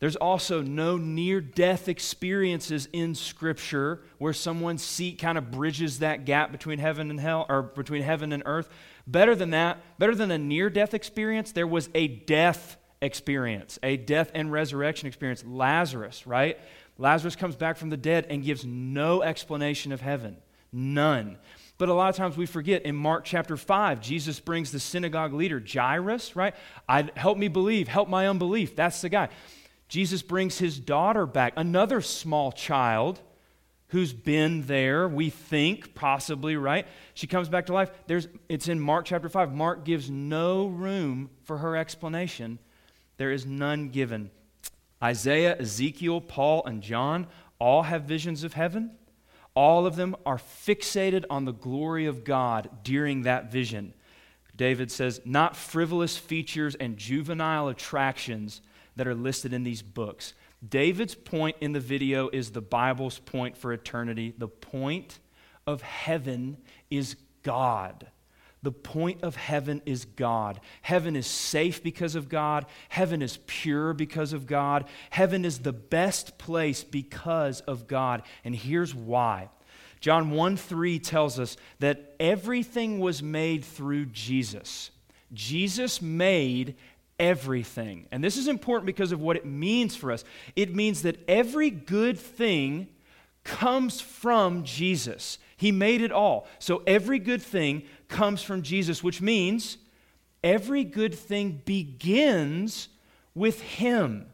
There's 0.00 0.16
also 0.16 0.62
no 0.62 0.96
near 0.96 1.40
death 1.40 1.88
experiences 1.88 2.88
in 2.92 3.14
Scripture 3.14 4.00
where 4.18 4.32
someone's 4.32 4.82
seat 4.82 5.18
kind 5.18 5.36
of 5.36 5.50
bridges 5.50 5.98
that 5.98 6.24
gap 6.24 6.52
between 6.52 6.78
heaven 6.78 7.10
and 7.10 7.18
hell, 7.18 7.46
or 7.48 7.62
between 7.62 8.02
heaven 8.02 8.32
and 8.32 8.42
earth. 8.46 8.68
Better 9.06 9.34
than 9.34 9.50
that, 9.50 9.78
better 9.98 10.14
than 10.14 10.30
a 10.30 10.38
near 10.38 10.70
death 10.70 10.94
experience, 10.94 11.50
there 11.50 11.66
was 11.66 11.88
a 11.94 12.06
death 12.06 12.76
experience, 13.00 13.78
a 13.82 13.96
death 13.96 14.30
and 14.34 14.52
resurrection 14.52 15.08
experience. 15.08 15.44
Lazarus, 15.44 16.26
right? 16.26 16.58
Lazarus 16.96 17.34
comes 17.34 17.56
back 17.56 17.76
from 17.76 17.90
the 17.90 17.96
dead 17.96 18.26
and 18.30 18.44
gives 18.44 18.64
no 18.64 19.22
explanation 19.22 19.90
of 19.90 20.00
heaven. 20.00 20.36
None. 20.72 21.38
But 21.78 21.88
a 21.88 21.94
lot 21.94 22.08
of 22.08 22.16
times 22.16 22.36
we 22.36 22.46
forget 22.46 22.82
in 22.82 22.96
Mark 22.96 23.24
chapter 23.24 23.56
5, 23.56 24.00
Jesus 24.00 24.40
brings 24.40 24.72
the 24.72 24.80
synagogue 24.80 25.32
leader, 25.32 25.62
Jairus, 25.64 26.34
right? 26.34 26.54
I, 26.88 27.08
help 27.16 27.38
me 27.38 27.48
believe, 27.48 27.86
help 27.88 28.08
my 28.08 28.28
unbelief. 28.28 28.74
That's 28.76 29.00
the 29.00 29.08
guy. 29.08 29.28
Jesus 29.88 30.22
brings 30.22 30.58
his 30.58 30.78
daughter 30.78 31.26
back, 31.26 31.54
another 31.56 32.00
small 32.00 32.52
child 32.52 33.20
who's 33.88 34.12
been 34.12 34.66
there, 34.66 35.08
we 35.08 35.30
think, 35.30 35.94
possibly, 35.94 36.56
right? 36.56 36.86
She 37.14 37.26
comes 37.26 37.48
back 37.48 37.66
to 37.66 37.72
life. 37.72 37.90
There's, 38.06 38.28
it's 38.48 38.68
in 38.68 38.80
Mark 38.80 39.06
chapter 39.06 39.30
5. 39.30 39.54
Mark 39.54 39.84
gives 39.84 40.10
no 40.10 40.66
room 40.66 41.30
for 41.44 41.58
her 41.58 41.76
explanation, 41.76 42.58
there 43.16 43.32
is 43.32 43.46
none 43.46 43.88
given. 43.88 44.30
Isaiah, 45.02 45.56
Ezekiel, 45.58 46.20
Paul, 46.20 46.64
and 46.66 46.82
John 46.82 47.26
all 47.58 47.84
have 47.84 48.02
visions 48.02 48.44
of 48.44 48.52
heaven. 48.52 48.92
All 49.54 49.86
of 49.86 49.96
them 49.96 50.14
are 50.26 50.36
fixated 50.36 51.24
on 51.30 51.44
the 51.44 51.52
glory 51.52 52.06
of 52.06 52.24
God 52.24 52.68
during 52.84 53.22
that 53.22 53.50
vision. 53.50 53.94
David 54.54 54.90
says, 54.90 55.20
not 55.24 55.56
frivolous 55.56 56.16
features 56.16 56.74
and 56.74 56.96
juvenile 56.96 57.68
attractions 57.68 58.60
that 58.98 59.08
are 59.08 59.14
listed 59.14 59.52
in 59.52 59.64
these 59.64 59.80
books. 59.80 60.34
David's 60.66 61.14
point 61.14 61.56
in 61.60 61.72
the 61.72 61.80
video 61.80 62.28
is 62.28 62.50
the 62.50 62.60
Bible's 62.60 63.20
point 63.20 63.56
for 63.56 63.72
eternity. 63.72 64.34
The 64.36 64.48
point 64.48 65.20
of 65.66 65.82
heaven 65.82 66.58
is 66.90 67.16
God. 67.44 68.08
The 68.62 68.72
point 68.72 69.22
of 69.22 69.36
heaven 69.36 69.82
is 69.86 70.04
God. 70.04 70.60
Heaven 70.82 71.14
is 71.14 71.28
safe 71.28 71.80
because 71.80 72.16
of 72.16 72.28
God. 72.28 72.66
Heaven 72.88 73.22
is 73.22 73.38
pure 73.46 73.92
because 73.94 74.32
of 74.32 74.48
God. 74.48 74.86
Heaven 75.10 75.44
is 75.44 75.60
the 75.60 75.72
best 75.72 76.38
place 76.38 76.82
because 76.82 77.60
of 77.60 77.86
God. 77.86 78.22
And 78.44 78.54
here's 78.56 78.94
why. 78.94 79.50
John 80.00 80.32
1 80.32 80.56
3 80.56 80.98
tells 80.98 81.38
us 81.38 81.56
that 81.78 82.16
everything 82.18 82.98
was 82.98 83.22
made 83.22 83.64
through 83.64 84.06
Jesus. 84.06 84.90
Jesus 85.32 86.02
made 86.02 86.74
everything. 87.18 88.06
And 88.10 88.22
this 88.22 88.36
is 88.36 88.48
important 88.48 88.86
because 88.86 89.12
of 89.12 89.20
what 89.20 89.36
it 89.36 89.46
means 89.46 89.96
for 89.96 90.12
us. 90.12 90.24
It 90.56 90.74
means 90.74 91.02
that 91.02 91.18
every 91.28 91.70
good 91.70 92.18
thing 92.18 92.88
comes 93.44 94.00
from 94.00 94.64
Jesus. 94.64 95.38
He 95.56 95.72
made 95.72 96.02
it 96.02 96.12
all. 96.12 96.46
So 96.58 96.82
every 96.86 97.18
good 97.18 97.42
thing 97.42 97.82
comes 98.08 98.42
from 98.42 98.62
Jesus, 98.62 99.02
which 99.02 99.20
means 99.20 99.78
every 100.44 100.84
good 100.84 101.14
thing 101.14 101.62
begins 101.64 102.88
with 103.34 103.60
Him. 103.60 104.26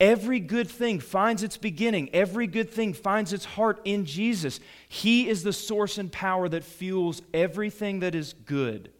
Every 0.00 0.40
good 0.40 0.68
thing 0.68 1.00
finds 1.00 1.42
its 1.42 1.56
beginning. 1.56 2.10
Every 2.12 2.46
good 2.46 2.70
thing 2.70 2.94
finds 2.94 3.32
its 3.32 3.44
heart 3.44 3.80
in 3.84 4.04
Jesus. 4.04 4.60
He 4.88 5.28
is 5.28 5.42
the 5.42 5.52
source 5.52 5.98
and 5.98 6.10
power 6.10 6.48
that 6.48 6.64
fuels 6.64 7.22
everything 7.32 8.00
that 8.00 8.14
is 8.14 8.32
good. 8.32 8.90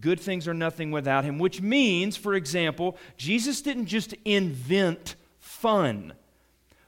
Good 0.00 0.18
things 0.18 0.48
are 0.48 0.54
nothing 0.54 0.90
without 0.90 1.24
him, 1.24 1.38
which 1.38 1.60
means, 1.60 2.16
for 2.16 2.34
example, 2.34 2.96
Jesus 3.16 3.62
didn't 3.62 3.86
just 3.86 4.14
invent 4.24 5.14
fun. 5.38 6.14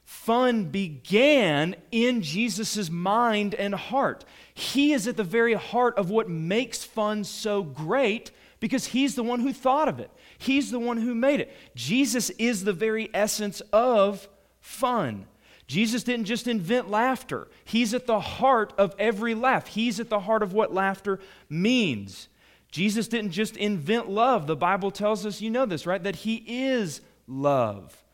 Fun 0.04 0.64
began 0.64 1.76
in 1.90 2.22
Jesus' 2.22 2.90
mind 2.90 3.54
and 3.54 3.74
heart. 3.74 4.24
He 4.54 4.92
is 4.92 5.06
at 5.06 5.16
the 5.16 5.24
very 5.24 5.54
heart 5.54 5.96
of 5.98 6.10
what 6.10 6.28
makes 6.28 6.84
fun 6.84 7.24
so 7.24 7.62
great 7.62 8.30
because 8.60 8.86
he's 8.86 9.14
the 9.14 9.22
one 9.22 9.40
who 9.40 9.52
thought 9.52 9.88
of 9.88 10.00
it. 10.00 10.10
He's 10.38 10.70
the 10.70 10.78
one 10.78 10.98
who 10.98 11.14
made 11.14 11.40
it. 11.40 11.54
Jesus 11.74 12.30
is 12.30 12.64
the 12.64 12.72
very 12.72 13.10
essence 13.14 13.60
of 13.72 14.28
fun. 14.60 15.26
Jesus 15.66 16.02
didn't 16.04 16.26
just 16.26 16.46
invent 16.46 16.90
laughter, 16.90 17.48
He's 17.64 17.92
at 17.92 18.06
the 18.06 18.20
heart 18.20 18.72
of 18.78 18.94
every 18.98 19.34
laugh. 19.34 19.66
He's 19.66 19.98
at 19.98 20.08
the 20.08 20.20
heart 20.20 20.42
of 20.42 20.52
what 20.52 20.72
laughter 20.72 21.18
means. 21.48 22.28
Jesus 22.76 23.08
didn't 23.08 23.30
just 23.30 23.56
invent 23.56 24.10
love. 24.10 24.46
The 24.46 24.54
Bible 24.54 24.90
tells 24.90 25.24
us, 25.24 25.40
you 25.40 25.48
know 25.48 25.64
this, 25.64 25.86
right? 25.86 26.02
That 26.02 26.14
He 26.14 26.44
is 26.46 27.00
love. 27.26 28.04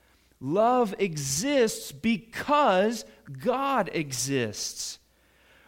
Love 0.40 0.94
exists 1.00 1.90
because 1.90 3.04
God 3.40 3.90
exists. 3.92 5.00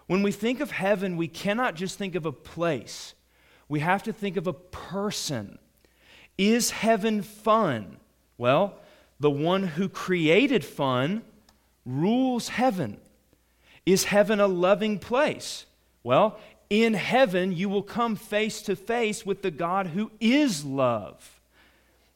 When 0.07 0.23
we 0.23 0.31
think 0.31 0.61
of 0.61 0.71
heaven, 0.71 1.17
we 1.17 1.27
cannot 1.27 1.75
just 1.75 1.99
think 1.99 2.15
of 2.15 2.25
a 2.25 2.31
place, 2.31 3.15
we 3.69 3.81
have 3.81 4.05
to 4.05 4.13
think 4.13 4.37
of 4.37 4.47
a 4.47 4.53
person. 4.53 5.59
Is 6.39 6.71
heaven 6.71 7.23
fun? 7.23 7.97
Well, 8.39 8.79
the 9.19 9.31
one 9.31 9.65
who 9.65 9.89
created 9.89 10.65
fun 10.65 11.23
rules 11.85 12.47
heaven. 12.47 13.01
Is 13.85 14.05
heaven 14.05 14.39
a 14.39 14.47
loving 14.47 15.01
place? 15.01 15.67
Well, 16.05 16.39
in 16.71 16.95
heaven 16.95 17.53
you 17.53 17.69
will 17.69 17.83
come 17.83 18.17
face 18.17 18.63
to 18.63 18.77
face 18.77 19.25
with 19.25 19.43
the 19.43 19.51
God 19.51 19.89
who 19.89 20.11
is 20.21 20.65
love. 20.65 21.41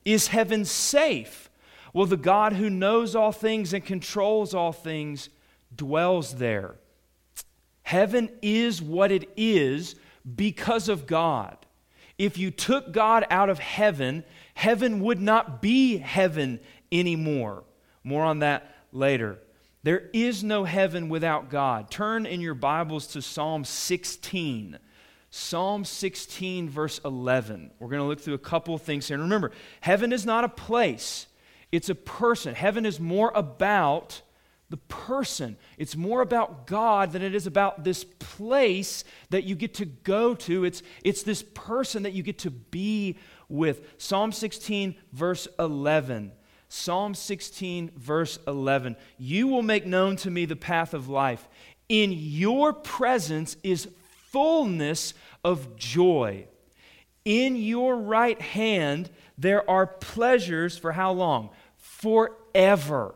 Is 0.04 0.28
heaven 0.28 0.64
safe? 0.64 1.50
Well, 1.92 2.06
the 2.06 2.16
God 2.16 2.54
who 2.54 2.70
knows 2.70 3.14
all 3.14 3.32
things 3.32 3.72
and 3.72 3.84
controls 3.84 4.54
all 4.54 4.72
things 4.72 5.28
dwells 5.74 6.34
there. 6.36 6.76
Heaven 7.82 8.30
is 8.42 8.82
what 8.82 9.10
it 9.10 9.30
is 9.36 9.94
because 10.36 10.88
of 10.88 11.06
God. 11.06 11.56
If 12.18 12.36
you 12.36 12.50
took 12.50 12.92
God 12.92 13.26
out 13.30 13.48
of 13.48 13.58
heaven, 13.58 14.24
heaven 14.54 15.00
would 15.00 15.20
not 15.20 15.62
be 15.62 15.98
heaven 15.98 16.60
anymore. 16.90 17.64
More 18.04 18.24
on 18.24 18.40
that 18.40 18.74
later. 18.92 19.38
There 19.88 20.11
is 20.12 20.45
no 20.45 20.64
heaven 20.64 21.09
without 21.09 21.49
God. 21.49 21.90
Turn 21.90 22.26
in 22.26 22.42
your 22.42 22.52
Bibles 22.52 23.07
to 23.07 23.23
Psalm 23.23 23.64
16. 23.64 24.78
Psalm 25.30 25.83
16, 25.87 26.68
verse 26.68 27.00
11. 27.07 27.71
We're 27.78 27.88
going 27.88 28.02
to 28.02 28.07
look 28.07 28.21
through 28.21 28.35
a 28.35 28.38
couple 28.38 28.75
of 28.75 28.83
things 28.83 29.09
here. 29.09 29.14
And 29.14 29.23
remember, 29.23 29.50
heaven 29.80 30.12
is 30.12 30.26
not 30.26 30.45
a 30.45 30.49
place, 30.50 31.26
it's 31.73 31.88
a 31.88 31.95
person. 31.95 32.54
Heaven 32.54 32.85
is 32.85 33.00
more 33.00 33.33
about 33.35 34.21
the 34.68 34.76
person. 34.76 35.57
It's 35.78 35.97
more 35.97 36.21
about 36.21 36.66
God 36.66 37.12
than 37.12 37.23
it 37.23 37.35
is 37.35 37.47
about 37.47 37.83
this 37.83 38.04
place 38.04 39.04
that 39.30 39.45
you 39.45 39.54
get 39.54 39.73
to 39.76 39.87
go 39.87 40.35
to. 40.35 40.64
It's, 40.64 40.83
it's 41.02 41.23
this 41.23 41.42
person 41.54 42.02
that 42.02 42.12
you 42.12 42.23
get 42.23 42.40
to 42.40 42.50
be 42.50 43.16
with. 43.49 43.95
Psalm 43.97 44.33
16, 44.33 44.97
verse 45.14 45.49
11. 45.59 46.33
Psalm 46.68 47.14
16, 47.14 47.92
verse 47.96 48.38
11. 48.46 48.96
You 49.18 49.48
will 49.48 49.62
make 49.62 49.87
known 49.87 50.16
to 50.16 50.30
me 50.30 50.44
the 50.44 50.56
path 50.56 50.94
of 50.94 51.08
life. 51.08 51.48
In 51.88 52.12
your 52.12 52.72
presence 52.72 53.56
is 53.62 53.88
fullness 54.30 55.14
of 55.42 55.76
joy. 55.76 56.46
In 57.25 57.56
your 57.56 57.96
right 57.96 58.40
hand 58.40 59.10
there 59.38 59.68
are 59.70 59.87
pleasures 59.87 60.76
for 60.76 60.92
how 60.92 61.12
long? 61.12 61.50
Forever. 61.76 63.14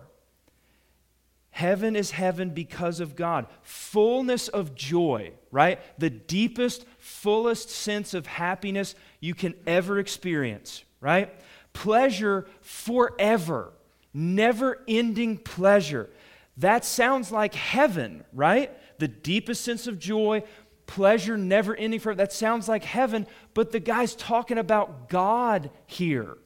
Heaven 1.50 1.96
is 1.96 2.12
heaven 2.12 2.50
because 2.50 3.00
of 3.00 3.14
God. 3.14 3.46
Fullness 3.60 4.48
of 4.48 4.74
joy, 4.74 5.32
right? 5.50 5.80
The 5.98 6.08
deepest, 6.08 6.86
fullest 6.98 7.68
sense 7.68 8.14
of 8.14 8.26
happiness 8.26 8.94
you 9.20 9.34
can 9.34 9.54
ever 9.66 9.98
experience, 9.98 10.82
right? 11.00 11.30
Pleasure 11.72 12.46
forever, 12.60 13.72
never 14.12 14.82
ending 14.86 15.38
pleasure. 15.38 16.10
That 16.58 16.84
sounds 16.84 17.32
like 17.32 17.54
heaven, 17.54 18.24
right? 18.32 18.70
The 18.98 19.08
deepest 19.08 19.64
sense 19.64 19.86
of 19.86 19.98
joy, 19.98 20.42
pleasure 20.86 21.36
never 21.36 21.74
ending 21.74 22.00
forever. 22.00 22.18
That 22.18 22.32
sounds 22.32 22.68
like 22.68 22.84
heaven, 22.84 23.26
but 23.54 23.72
the 23.72 23.80
guy's 23.80 24.14
talking 24.14 24.58
about 24.58 25.08
God 25.08 25.70
here. 25.86 26.36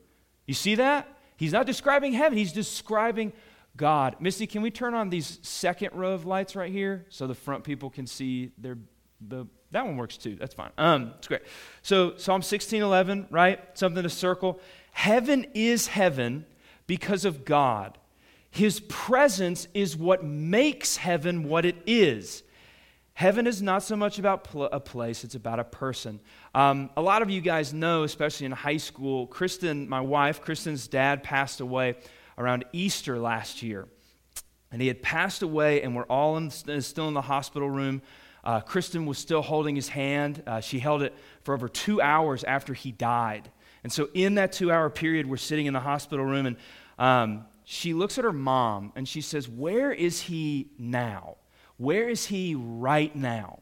You 0.46 0.54
see 0.54 0.76
that? 0.76 1.08
He's 1.36 1.52
not 1.52 1.66
describing 1.66 2.12
heaven, 2.12 2.38
he's 2.38 2.52
describing 2.52 3.32
God. 3.76 4.16
Misty, 4.20 4.46
can 4.46 4.62
we 4.62 4.70
turn 4.70 4.94
on 4.94 5.10
these 5.10 5.38
second 5.42 5.90
row 5.92 6.12
of 6.12 6.24
lights 6.24 6.56
right 6.56 6.72
here 6.72 7.04
so 7.08 7.26
the 7.26 7.34
front 7.34 7.64
people 7.64 7.90
can 7.90 8.06
see 8.06 8.52
their 8.56 8.78
the 9.28 9.46
that 9.72 9.84
one 9.84 9.96
works 9.96 10.16
too. 10.16 10.36
That's 10.36 10.54
fine. 10.54 10.70
Um, 10.78 11.14
it's 11.18 11.28
great. 11.28 11.42
So 11.82 12.16
Psalm 12.16 12.40
16:11, 12.40 13.26
right? 13.30 13.60
Something 13.74 14.02
to 14.02 14.10
circle. 14.10 14.60
Heaven 14.96 15.46
is 15.52 15.88
heaven 15.88 16.46
because 16.86 17.26
of 17.26 17.44
God. 17.44 17.98
His 18.50 18.80
presence 18.80 19.68
is 19.74 19.94
what 19.94 20.24
makes 20.24 20.96
heaven 20.96 21.44
what 21.44 21.66
it 21.66 21.76
is. 21.86 22.42
Heaven 23.12 23.46
is 23.46 23.60
not 23.60 23.82
so 23.82 23.94
much 23.94 24.18
about 24.18 24.44
pl- 24.44 24.64
a 24.64 24.80
place, 24.80 25.22
it's 25.22 25.34
about 25.34 25.60
a 25.60 25.64
person. 25.64 26.18
Um, 26.54 26.88
a 26.96 27.02
lot 27.02 27.20
of 27.20 27.28
you 27.28 27.42
guys 27.42 27.74
know, 27.74 28.04
especially 28.04 28.46
in 28.46 28.52
high 28.52 28.78
school, 28.78 29.26
Kristen, 29.26 29.86
my 29.86 30.00
wife, 30.00 30.40
Kristen's 30.40 30.88
dad 30.88 31.22
passed 31.22 31.60
away 31.60 31.96
around 32.38 32.64
Easter 32.72 33.18
last 33.18 33.62
year. 33.62 33.88
And 34.72 34.80
he 34.80 34.88
had 34.88 35.02
passed 35.02 35.42
away, 35.42 35.82
and 35.82 35.94
we're 35.94 36.04
all 36.04 36.38
in, 36.38 36.50
still 36.50 37.06
in 37.06 37.12
the 37.14 37.20
hospital 37.20 37.68
room. 37.68 38.00
Uh, 38.42 38.60
Kristen 38.62 39.04
was 39.04 39.18
still 39.18 39.42
holding 39.42 39.76
his 39.76 39.88
hand. 39.88 40.42
Uh, 40.46 40.60
she 40.60 40.78
held 40.78 41.02
it 41.02 41.12
for 41.42 41.52
over 41.52 41.68
two 41.68 42.00
hours 42.00 42.44
after 42.44 42.72
he 42.72 42.92
died. 42.92 43.50
And 43.86 43.92
so, 43.92 44.08
in 44.14 44.34
that 44.34 44.50
two 44.50 44.72
hour 44.72 44.90
period, 44.90 45.26
we're 45.26 45.36
sitting 45.36 45.66
in 45.66 45.72
the 45.72 45.78
hospital 45.78 46.24
room, 46.24 46.46
and 46.46 46.56
um, 46.98 47.44
she 47.62 47.94
looks 47.94 48.18
at 48.18 48.24
her 48.24 48.32
mom 48.32 48.92
and 48.96 49.08
she 49.08 49.20
says, 49.20 49.48
Where 49.48 49.92
is 49.92 50.22
he 50.22 50.72
now? 50.76 51.36
Where 51.76 52.08
is 52.08 52.26
he 52.26 52.56
right 52.56 53.14
now? 53.14 53.60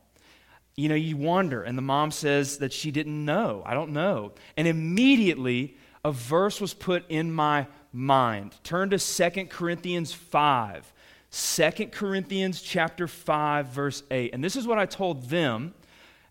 You 0.76 0.88
know, 0.88 0.94
you 0.94 1.18
wonder. 1.18 1.62
And 1.62 1.76
the 1.76 1.82
mom 1.82 2.10
says 2.10 2.56
that 2.56 2.72
she 2.72 2.90
didn't 2.90 3.22
know. 3.22 3.62
I 3.66 3.74
don't 3.74 3.90
know. 3.90 4.32
And 4.56 4.66
immediately, 4.66 5.76
a 6.06 6.10
verse 6.10 6.58
was 6.58 6.72
put 6.72 7.04
in 7.10 7.30
my 7.30 7.66
mind. 7.92 8.54
Turn 8.64 8.88
to 8.88 8.98
Second 8.98 9.50
Corinthians 9.50 10.14
5. 10.14 10.90
2 11.32 11.70
Corinthians 11.92 12.62
chapter 12.62 13.06
5 13.06 13.68
verse 13.68 14.02
8. 14.10 14.32
And 14.32 14.42
this 14.42 14.56
is 14.56 14.66
what 14.66 14.78
I 14.78 14.86
told 14.86 15.28
them, 15.28 15.74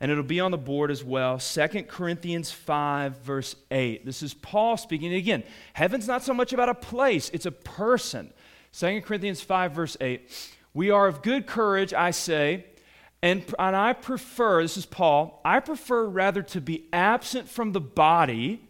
and 0.04 0.12
it'll 0.12 0.22
be 0.22 0.42
on 0.42 0.52
the 0.52 0.58
board 0.58 0.92
as 0.92 1.02
well. 1.02 1.38
2 1.38 1.68
Corinthians 1.84 2.52
5 2.52 3.20
verse 3.20 3.56
8. 3.72 4.06
This 4.06 4.22
is 4.22 4.34
Paul 4.34 4.76
speaking. 4.76 5.14
Again, 5.14 5.44
heaven's 5.72 6.10
not 6.10 6.24
so 6.24 6.34
much 6.34 6.52
about 6.52 6.68
a 6.68 6.74
place, 6.74 7.30
it's 7.30 7.46
a 7.46 7.52
person. 7.54 8.34
2 8.74 9.00
Corinthians 9.04 9.40
5 9.40 9.72
verse 9.72 9.96
8. 10.02 10.30
We 10.74 10.92
are 10.92 11.08
of 11.08 11.22
good 11.22 11.48
courage, 11.48 11.94
I 11.94 12.12
say, 12.12 12.66
and, 13.22 13.46
and 13.58 13.78
I 13.78 13.94
prefer, 13.94 14.62
this 14.62 14.76
is 14.76 14.86
Paul, 14.86 15.40
I 15.46 15.62
prefer 15.62 16.04
rather 16.04 16.44
to 16.44 16.60
be 16.60 16.84
absent 16.92 17.48
from 17.48 17.72
the 17.72 17.80
body 17.80 18.68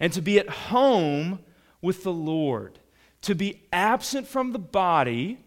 and 0.00 0.12
to 0.14 0.20
be 0.20 0.40
at 0.40 0.48
home 0.48 1.38
with 1.80 2.02
the 2.02 2.12
Lord. 2.12 2.80
To 3.22 3.36
be 3.36 3.62
absent 3.72 4.26
from 4.26 4.50
the 4.50 4.58
body 4.58 5.38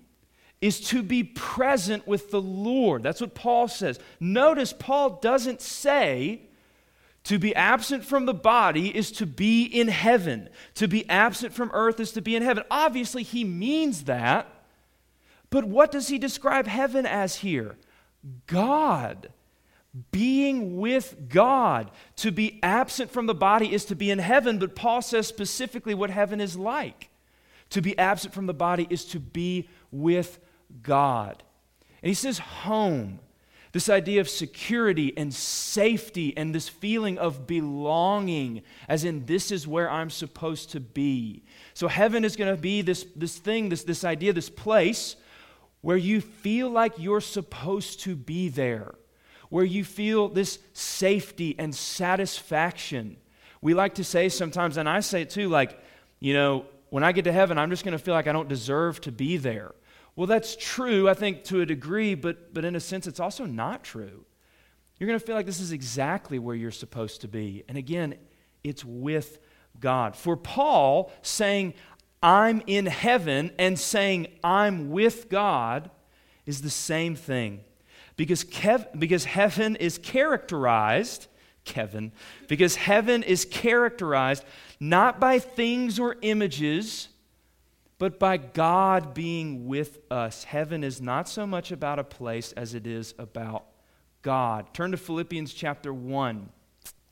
is 0.64 0.80
to 0.80 1.04
be 1.04 1.26
present 1.26 2.08
with 2.08 2.32
the 2.32 2.42
Lord. 2.42 3.04
That's 3.04 3.20
what 3.20 3.36
Paul 3.36 3.68
says. 3.68 4.00
Notice, 4.22 4.72
Paul 4.72 5.20
doesn't 5.22 5.60
say 5.60 6.44
to 7.26 7.38
be 7.38 7.54
absent 7.54 8.06
from 8.06 8.26
the 8.26 8.34
body 8.34 8.96
is 8.96 9.12
to 9.14 9.26
be 9.26 9.66
in 9.66 9.90
heaven. 9.90 10.48
To 10.76 10.88
be 10.88 11.08
absent 11.10 11.54
from 11.54 11.70
earth 11.74 12.00
is 12.00 12.14
to 12.14 12.22
be 12.22 12.38
in 12.38 12.44
heaven. 12.44 12.64
Obviously, 12.72 13.24
he 13.24 13.44
means 13.44 14.06
that. 14.06 14.48
But 15.50 15.66
what 15.66 15.92
does 15.92 16.08
he 16.08 16.18
describe 16.18 16.68
heaven 16.68 17.06
as 17.06 17.36
here? 17.36 17.76
God 18.48 19.34
being 20.12 20.78
with 20.78 21.28
God. 21.28 21.92
To 22.18 22.32
be 22.32 22.58
absent 22.64 23.12
from 23.12 23.26
the 23.26 23.36
body 23.36 23.74
is 23.74 23.84
to 23.86 23.96
be 23.96 24.10
in 24.10 24.20
heaven, 24.20 24.60
but 24.60 24.76
Paul 24.76 25.02
says 25.02 25.28
specifically 25.28 25.94
what 25.94 26.10
heaven 26.10 26.40
is 26.40 26.58
like. 26.58 27.10
To 27.72 27.82
be 27.82 27.98
absent 27.98 28.34
from 28.34 28.46
the 28.46 28.54
body 28.54 28.88
is 28.90 29.04
to 29.06 29.20
be 29.20 29.68
with 29.92 30.40
God. 30.82 31.44
And 32.02 32.10
he 32.10 32.14
says 32.14 32.40
home. 32.40 33.20
This 33.72 33.90
idea 33.90 34.22
of 34.22 34.30
security 34.30 35.18
and 35.18 35.34
safety 35.34 36.38
and 36.38 36.54
this 36.54 36.70
feeling 36.70 37.18
of 37.18 37.48
belonging, 37.48 38.62
as 38.88 39.04
in, 39.04 39.26
this 39.26 39.52
is 39.52 39.68
where 39.68 39.90
I'm 39.90 40.12
supposed 40.12 40.70
to 40.72 40.80
be. 40.80 41.44
So, 41.74 41.88
heaven 41.88 42.24
is 42.24 42.36
going 42.36 42.56
to 42.56 42.62
be 42.62 42.84
this, 42.84 43.04
this 43.16 43.36
thing, 43.36 43.70
this, 43.70 43.84
this 43.84 44.04
idea, 44.04 44.32
this 44.32 44.50
place 44.50 45.16
where 45.82 45.98
you 45.98 46.22
feel 46.22 46.70
like 46.70 46.94
you're 47.00 47.20
supposed 47.20 48.02
to 48.02 48.16
be 48.16 48.48
there 48.48 48.94
where 49.54 49.64
you 49.64 49.86
feel 49.86 50.30
this 50.30 50.58
safety 50.74 51.56
and 51.60 51.76
satisfaction. 51.76 53.16
We 53.62 53.76
like 53.76 53.94
to 53.96 54.04
say 54.04 54.30
sometimes, 54.30 54.78
and 54.78 54.90
I 54.90 55.00
say 55.02 55.22
it 55.22 55.30
too, 55.30 55.48
like, 55.48 55.80
you 56.20 56.34
know, 56.34 56.66
when 56.90 57.04
I 57.04 57.12
get 57.12 57.26
to 57.26 57.32
heaven, 57.32 57.60
I'm 57.60 57.70
just 57.70 57.86
going 57.86 57.96
to 57.96 58.04
feel 58.04 58.16
like 58.16 58.26
I 58.26 58.32
don't 58.32 58.50
deserve 58.50 59.00
to 59.02 59.12
be 59.12 59.38
there. 59.38 59.76
Well, 60.16 60.28
that's 60.28 60.56
true, 60.56 61.10
I 61.10 61.16
think, 61.16 61.44
to 61.46 61.62
a 61.62 61.66
degree, 61.66 62.14
but, 62.14 62.54
but 62.54 62.66
in 62.66 62.76
a 62.76 62.80
sense, 62.80 63.08
it's 63.08 63.20
also 63.20 63.46
not 63.46 63.84
true. 63.84 64.26
You're 65.00 65.08
going 65.08 65.20
to 65.20 65.26
feel 65.26 65.36
like 65.36 65.48
this 65.48 65.60
is 65.60 65.72
exactly 65.72 66.38
where 66.38 66.56
you're 66.56 66.72
supposed 66.72 67.22
to 67.22 67.28
be. 67.28 67.64
And 67.68 67.78
again, 67.78 68.16
it's 68.64 68.86
with 68.86 69.40
God. 69.80 70.16
For 70.16 70.38
Paul, 70.38 71.12
saying, 71.24 71.74
I'm 72.22 72.62
in 72.68 72.86
heaven, 72.86 73.52
and 73.58 73.78
saying, 73.78 74.28
I'm 74.44 74.92
with 74.92 75.30
God, 75.30 75.90
is 76.46 76.62
the 76.62 76.70
same 76.70 77.16
thing. 77.16 77.62
Because, 78.16 78.44
Kev, 78.44 78.88
because 78.98 79.26
heaven 79.26 79.76
is 79.76 79.98
characterized, 79.98 81.28
Kevin, 81.66 82.12
because 82.48 82.76
heaven 82.76 83.24
is 83.24 83.46
characterized 83.46 84.46
not 84.80 85.20
by 85.20 85.40
things 85.40 86.00
or 86.00 86.18
images, 86.22 87.10
but 88.04 88.20
by 88.20 88.36
God 88.36 89.14
being 89.14 89.66
with 89.66 89.98
us. 90.12 90.44
Heaven 90.44 90.84
is 90.84 91.00
not 91.00 91.30
so 91.30 91.48
much 91.48 91.72
about 91.72 92.00
a 92.00 92.04
place 92.04 92.52
as 92.52 92.74
it 92.74 92.86
is 92.86 93.14
about 93.18 93.64
God. 94.22 94.74
Turn 94.74 94.92
to 94.92 94.98
Philippians 94.98 95.54
chapter 95.54 95.94
1. 95.94 96.50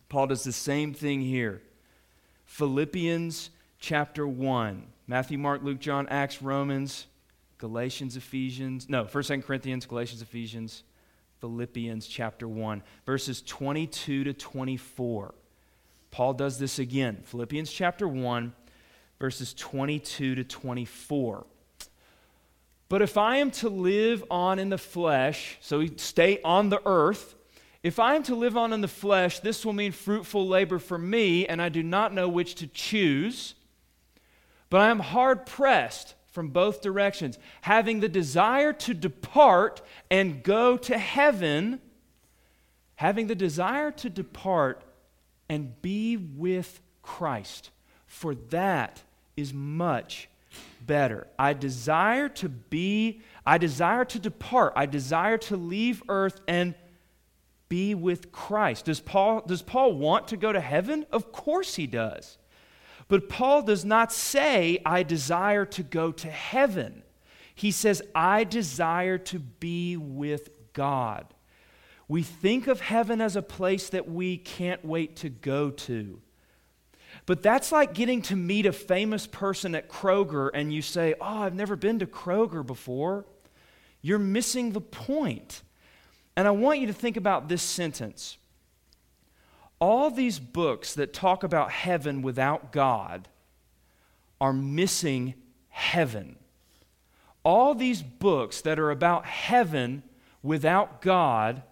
Paul 0.10 0.28
does 0.28 0.44
the 0.44 0.52
same 0.52 0.94
thing 0.94 1.22
here. 1.22 1.62
Philippians 2.44 3.52
chapter 3.80 4.28
1. 4.28 4.84
Matthew, 5.08 5.38
Mark, 5.38 5.64
Luke, 5.64 5.80
John, 5.80 6.10
Acts, 6.10 6.42
Romans, 6.42 7.06
Galatians, 7.58 8.18
Ephesians. 8.18 8.90
No, 8.90 9.06
1st, 9.06 9.38
2nd 9.38 9.46
Corinthians, 9.46 9.86
Galatians, 9.86 10.22
Ephesians, 10.22 10.84
Philippians 11.40 12.06
chapter 12.06 12.50
1, 12.50 12.84
verses 13.06 13.42
22 13.44 14.26
to 14.26 14.34
24. 14.34 15.34
Paul 16.12 16.34
does 16.34 16.60
this 16.60 16.80
again. 16.80 17.22
Philippians 17.24 17.72
chapter 17.72 18.10
1, 18.10 18.52
verses 19.22 19.54
22 19.54 20.34
to 20.34 20.44
24. 20.44 21.46
But 22.90 23.04
if 23.04 23.18
I 23.18 23.38
am 23.38 23.52
to 23.52 23.70
live 23.70 24.24
on 24.32 24.58
in 24.58 24.70
the 24.70 24.80
flesh, 24.80 25.58
so 25.62 25.78
we 25.78 25.94
stay 25.98 26.42
on 26.44 26.70
the 26.70 26.82
earth, 26.88 27.36
if 27.84 28.00
I 28.00 28.16
am 28.16 28.24
to 28.24 28.36
live 28.36 28.58
on 28.58 28.74
in 28.74 28.82
the 28.82 28.88
flesh, 28.88 29.40
this 29.40 29.64
will 29.64 29.74
mean 29.74 29.92
fruitful 29.92 30.48
labor 30.48 30.80
for 30.80 30.98
me, 30.98 31.46
and 31.46 31.62
I 31.62 31.70
do 31.70 31.84
not 31.84 32.16
know 32.16 32.28
which 32.28 32.56
to 32.56 32.68
choose. 32.68 33.54
But 34.72 34.82
I 34.82 34.90
am 34.90 35.00
hard 35.00 35.46
pressed 35.46 36.16
from 36.32 36.48
both 36.48 36.82
directions, 36.82 37.38
having 37.62 38.00
the 38.00 38.10
desire 38.10 38.74
to 38.74 38.94
depart 38.96 39.84
and 40.10 40.42
go 40.42 40.78
to 40.78 40.98
heaven, 40.98 41.80
having 42.96 43.28
the 43.28 43.36
desire 43.36 43.92
to 43.92 44.10
depart 44.10 44.84
and 45.48 45.80
be 45.84 46.18
with 46.18 46.82
Christ. 47.04 47.70
For 48.08 48.34
that 48.50 49.04
is 49.42 49.54
much 49.54 50.30
better. 50.86 51.28
I 51.38 51.54
desire 51.54 52.30
to 52.30 52.50
be, 52.50 53.22
I 53.46 53.58
desire 53.58 54.06
to 54.06 54.20
depart, 54.20 54.74
I 54.76 54.86
desire 54.86 55.38
to 55.40 55.58
leave 55.58 56.04
earth 56.08 56.40
and 56.48 56.76
be 57.70 57.96
with 57.96 58.32
Christ. 58.32 58.86
Does 58.86 59.00
Paul, 59.00 59.44
does 59.48 59.62
Paul 59.62 59.94
want 59.94 60.28
to 60.30 60.38
go 60.38 60.52
to 60.52 60.60
heaven? 60.60 61.06
Of 61.12 61.32
course 61.32 61.76
he 61.76 61.88
does. 61.88 62.38
But 63.08 63.30
Paul 63.30 63.62
does 63.64 63.84
not 63.84 64.12
say, 64.12 64.80
I 64.86 65.04
desire 65.04 65.66
to 65.66 65.84
go 65.84 66.12
to 66.12 66.30
heaven. 66.30 67.04
He 67.56 67.72
says, 67.72 68.02
I 68.16 68.44
desire 68.44 69.18
to 69.18 69.40
be 69.40 69.98
with 69.98 70.50
God. 70.74 71.26
We 72.08 72.24
think 72.24 72.68
of 72.68 72.82
heaven 72.82 73.22
as 73.22 73.36
a 73.36 73.42
place 73.42 73.90
that 73.90 74.10
we 74.10 74.38
can't 74.38 74.84
wait 74.84 75.16
to 75.18 75.30
go 75.30 75.70
to. 75.70 76.22
But 77.32 77.42
that's 77.42 77.72
like 77.72 77.94
getting 77.94 78.22
to 78.24 78.36
meet 78.36 78.66
a 78.66 78.74
famous 78.74 79.26
person 79.26 79.74
at 79.74 79.88
Kroger 79.88 80.50
and 80.54 80.74
you 80.74 80.82
say, 80.82 81.14
Oh, 81.22 81.44
I've 81.44 81.56
never 81.56 81.78
been 81.78 82.00
to 82.00 82.06
Kroger 82.06 82.68
before. 82.68 83.24
You're 84.02 84.20
missing 84.20 84.74
the 84.74 84.82
point. 84.82 85.62
And 86.36 86.46
I 86.46 86.52
want 86.52 86.82
you 86.82 86.88
to 86.88 86.94
think 86.94 87.16
about 87.16 87.48
this 87.48 87.62
sentence 87.62 88.38
all 89.80 90.12
these 90.12 90.40
books 90.40 90.96
that 90.96 91.14
talk 91.14 91.44
about 91.46 91.72
heaven 91.72 92.22
without 92.22 92.74
God 92.74 93.30
are 94.42 94.52
missing 94.52 95.36
heaven. 95.70 96.36
All 97.46 97.74
these 97.74 98.02
books 98.02 98.60
that 98.60 98.78
are 98.78 98.92
about 98.92 99.26
heaven 99.26 100.04
without 100.44 101.02
God 101.02 101.64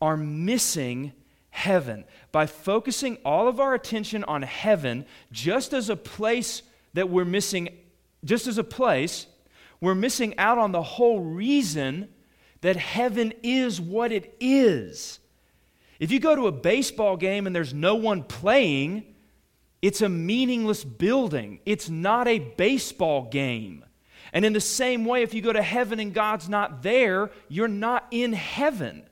are 0.00 0.16
missing 0.16 1.14
heaven. 1.50 2.04
By 2.32 2.46
focusing 2.46 3.18
all 3.24 3.48
of 3.48 3.60
our 3.60 3.74
attention 3.74 4.24
on 4.24 4.42
heaven 4.42 5.06
just 5.32 5.72
as 5.72 5.88
a 5.88 5.96
place 5.96 6.62
that 6.94 7.08
we're 7.08 7.24
missing, 7.24 7.68
just 8.24 8.46
as 8.46 8.58
a 8.58 8.64
place, 8.64 9.26
we're 9.80 9.94
missing 9.94 10.36
out 10.38 10.58
on 10.58 10.72
the 10.72 10.82
whole 10.82 11.20
reason 11.20 12.08
that 12.60 12.76
heaven 12.76 13.32
is 13.42 13.80
what 13.80 14.12
it 14.12 14.34
is. 14.40 15.18
If 15.98 16.10
you 16.10 16.20
go 16.20 16.34
to 16.34 16.46
a 16.46 16.52
baseball 16.52 17.16
game 17.16 17.46
and 17.46 17.54
there's 17.54 17.74
no 17.74 17.94
one 17.94 18.22
playing, 18.22 19.04
it's 19.82 20.02
a 20.02 20.08
meaningless 20.08 20.84
building. 20.84 21.60
It's 21.64 21.88
not 21.88 22.28
a 22.28 22.38
baseball 22.38 23.28
game. 23.30 23.84
And 24.32 24.44
in 24.44 24.52
the 24.52 24.60
same 24.60 25.04
way, 25.04 25.22
if 25.22 25.34
you 25.34 25.42
go 25.42 25.52
to 25.52 25.62
heaven 25.62 25.98
and 25.98 26.14
God's 26.14 26.48
not 26.48 26.82
there, 26.82 27.30
you're 27.48 27.68
not 27.68 28.06
in 28.10 28.32
heaven. 28.32 29.02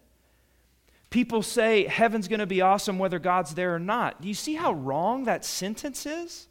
People 1.11 1.43
say 1.43 1.87
heaven's 1.87 2.29
going 2.29 2.41
to 2.41 2.47
be 2.47 2.61
awesome 2.61 2.99
whether 2.99 3.19
God's 3.19 3.55
there 3.55 3.75
or 3.75 3.79
not. 3.79 4.21
Do 4.21 4.29
you 4.29 4.35
see 4.35 4.55
how 4.55 4.73
wrong 4.73 5.25
that 5.25 5.45
sentence 5.45 6.05
is? 6.05 6.49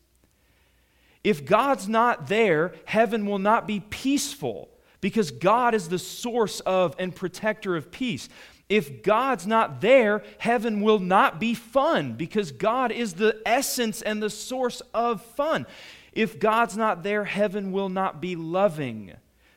If 1.23 1.45
God's 1.45 1.87
not 1.87 2.27
there, 2.27 2.73
heaven 2.85 3.25
will 3.25 3.39
not 3.39 3.67
be 3.67 3.81
peaceful 3.81 4.69
because 5.01 5.29
God 5.29 5.75
is 5.75 5.89
the 5.89 5.99
source 5.99 6.59
of 6.61 6.95
and 6.97 7.15
protector 7.15 7.75
of 7.75 7.91
peace. 7.91 8.29
If 8.69 9.03
God's 9.03 9.47
not 9.47 9.79
there, 9.79 10.23
heaven 10.39 10.81
will 10.81 10.99
not 10.99 11.39
be 11.39 11.53
fun 11.53 12.13
because 12.13 12.51
God 12.51 12.91
is 12.91 13.13
the 13.13 13.41
essence 13.45 14.01
and 14.01 14.21
the 14.21 14.29
source 14.29 14.81
of 14.93 15.21
fun. 15.21 15.65
If 16.13 16.39
God's 16.39 16.75
not 16.75 17.03
there, 17.03 17.23
heaven 17.23 17.71
will 17.71 17.89
not 17.89 18.19
be 18.21 18.35
loving 18.35 19.13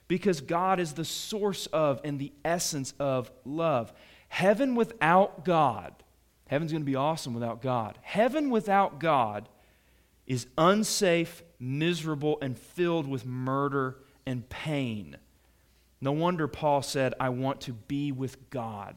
because 0.08 0.40
God 0.40 0.78
is 0.78 0.92
the 0.92 1.04
source 1.04 1.66
of 1.66 2.00
and 2.04 2.18
the 2.18 2.32
essence 2.44 2.94
of 3.00 3.30
love. 3.44 3.92
Heaven 4.30 4.74
without 4.74 5.44
God, 5.44 5.92
heaven's 6.48 6.72
going 6.72 6.82
to 6.82 6.86
be 6.86 6.96
awesome 6.96 7.34
without 7.34 7.62
God. 7.62 7.98
Heaven 8.02 8.50
without 8.50 8.98
God 8.98 9.48
is 10.26 10.46
unsafe 10.56 11.42
miserable, 11.60 12.38
and 12.40 12.58
filled 12.58 13.06
with 13.06 13.26
murder 13.26 13.98
and 14.24 14.48
pain. 14.48 15.16
No 16.00 16.12
wonder 16.12 16.48
Paul 16.48 16.82
said, 16.82 17.12
I 17.20 17.28
want 17.28 17.60
to 17.62 17.74
be 17.74 18.10
with 18.10 18.48
God. 18.48 18.96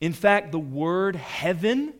In 0.00 0.14
fact, 0.14 0.50
the 0.50 0.58
word 0.58 1.14
heaven, 1.14 1.92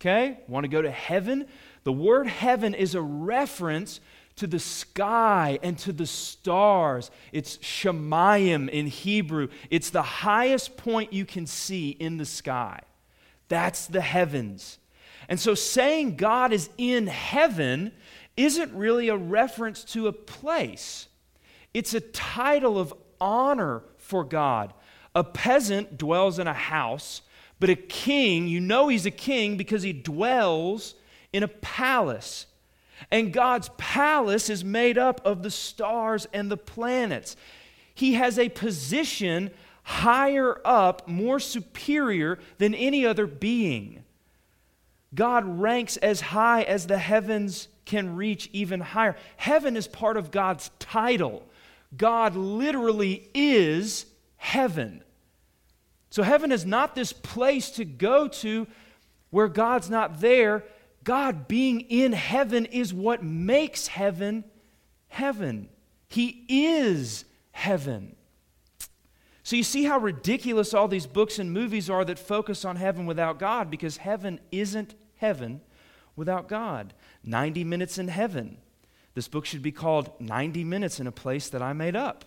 okay, 0.00 0.38
want 0.46 0.64
to 0.64 0.68
go 0.68 0.80
to 0.80 0.90
heaven? 0.90 1.46
The 1.82 1.92
word 1.92 2.28
heaven 2.28 2.72
is 2.72 2.94
a 2.94 3.02
reference 3.02 4.00
to 4.36 4.46
the 4.46 4.58
sky 4.58 5.58
and 5.62 5.78
to 5.78 5.92
the 5.92 6.06
stars. 6.06 7.10
It's 7.32 7.58
Shemayim 7.58 8.68
in 8.68 8.86
Hebrew. 8.86 9.48
It's 9.70 9.90
the 9.90 10.02
highest 10.02 10.76
point 10.76 11.12
you 11.12 11.24
can 11.24 11.46
see 11.46 11.90
in 11.90 12.16
the 12.16 12.24
sky. 12.24 12.80
That's 13.48 13.86
the 13.86 14.00
heavens. 14.00 14.78
And 15.28 15.38
so 15.38 15.54
saying 15.54 16.16
God 16.16 16.52
is 16.52 16.70
in 16.78 17.06
heaven 17.06 17.92
isn't 18.36 18.74
really 18.74 19.08
a 19.08 19.16
reference 19.16 19.84
to 19.84 20.08
a 20.08 20.12
place, 20.12 21.08
it's 21.74 21.94
a 21.94 22.00
title 22.00 22.78
of 22.78 22.92
honor 23.20 23.82
for 23.98 24.24
God. 24.24 24.74
A 25.14 25.22
peasant 25.22 25.98
dwells 25.98 26.38
in 26.38 26.46
a 26.46 26.54
house, 26.54 27.20
but 27.60 27.68
a 27.68 27.76
king, 27.76 28.48
you 28.48 28.60
know 28.60 28.88
he's 28.88 29.04
a 29.04 29.10
king 29.10 29.58
because 29.58 29.82
he 29.82 29.92
dwells 29.92 30.94
in 31.34 31.42
a 31.42 31.48
palace. 31.48 32.46
And 33.10 33.32
God's 33.32 33.70
palace 33.76 34.48
is 34.48 34.64
made 34.64 34.98
up 34.98 35.20
of 35.24 35.42
the 35.42 35.50
stars 35.50 36.26
and 36.32 36.50
the 36.50 36.56
planets. 36.56 37.36
He 37.94 38.14
has 38.14 38.38
a 38.38 38.48
position 38.48 39.50
higher 39.82 40.60
up, 40.64 41.08
more 41.08 41.40
superior 41.40 42.38
than 42.58 42.74
any 42.74 43.04
other 43.04 43.26
being. 43.26 44.04
God 45.14 45.60
ranks 45.60 45.96
as 45.98 46.20
high 46.20 46.62
as 46.62 46.86
the 46.86 46.98
heavens 46.98 47.68
can 47.84 48.16
reach 48.16 48.48
even 48.52 48.80
higher. 48.80 49.16
Heaven 49.36 49.76
is 49.76 49.86
part 49.86 50.16
of 50.16 50.30
God's 50.30 50.70
title. 50.78 51.44
God 51.96 52.36
literally 52.36 53.28
is 53.34 54.06
heaven. 54.36 55.02
So, 56.10 56.22
heaven 56.22 56.52
is 56.52 56.64
not 56.64 56.94
this 56.94 57.12
place 57.12 57.70
to 57.72 57.84
go 57.84 58.28
to 58.28 58.66
where 59.30 59.48
God's 59.48 59.90
not 59.90 60.20
there. 60.20 60.64
God 61.04 61.48
being 61.48 61.80
in 61.82 62.12
heaven 62.12 62.66
is 62.66 62.94
what 62.94 63.22
makes 63.22 63.88
heaven 63.88 64.44
heaven. 65.12 65.68
He 66.08 66.44
is 66.48 67.24
heaven. 67.52 68.16
So, 69.44 69.56
you 69.56 69.62
see 69.62 69.84
how 69.84 69.98
ridiculous 69.98 70.72
all 70.72 70.88
these 70.88 71.06
books 71.06 71.38
and 71.38 71.52
movies 71.52 71.90
are 71.90 72.04
that 72.04 72.18
focus 72.18 72.64
on 72.64 72.76
heaven 72.76 73.06
without 73.06 73.38
God 73.38 73.70
because 73.70 73.96
heaven 73.98 74.40
isn't 74.52 74.94
heaven 75.16 75.60
without 76.16 76.48
God. 76.48 76.94
90 77.24 77.64
Minutes 77.64 77.98
in 77.98 78.08
Heaven. 78.08 78.58
This 79.14 79.28
book 79.28 79.44
should 79.44 79.62
be 79.62 79.72
called 79.72 80.12
90 80.20 80.64
Minutes 80.64 81.00
in 81.00 81.06
a 81.06 81.12
Place 81.12 81.48
That 81.48 81.62
I 81.62 81.72
Made 81.72 81.96
Up. 81.96 82.24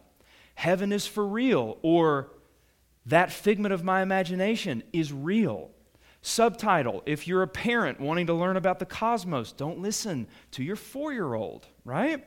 Heaven 0.55 0.91
is 0.91 1.07
for 1.07 1.25
real, 1.25 1.77
or 1.81 2.31
That 3.05 3.31
Figment 3.31 3.73
of 3.73 3.83
My 3.83 4.01
Imagination 4.01 4.83
is 4.93 5.11
real. 5.11 5.71
Subtitle 6.27 7.03
If 7.05 7.27
you're 7.27 7.43
a 7.43 7.47
parent 7.47 7.99
wanting 7.99 8.25
to 8.25 8.33
learn 8.33 8.57
about 8.57 8.79
the 8.79 8.85
cosmos, 8.85 9.51
don't 9.51 9.77
listen 9.77 10.25
to 10.51 10.63
your 10.63 10.75
four 10.75 11.13
year 11.13 11.35
old, 11.35 11.67
right? 11.83 12.25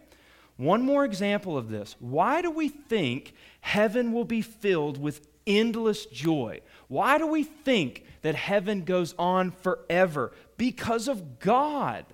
One 0.57 0.83
more 0.83 1.05
example 1.05 1.59
of 1.59 1.69
this. 1.69 1.97
Why 1.99 2.41
do 2.41 2.49
we 2.49 2.69
think 2.69 3.35
heaven 3.61 4.13
will 4.13 4.25
be 4.25 4.41
filled 4.41 5.01
with 5.01 5.27
endless 5.49 6.07
joy? 6.07 6.61
Why 6.87 7.19
do 7.19 7.27
we 7.27 7.43
think 7.43 8.05
that 8.23 8.37
heaven 8.37 8.85
goes 8.85 9.17
on 9.19 9.51
forever? 9.51 10.31
Because 10.57 11.09
of 11.09 11.41
God. 11.41 12.05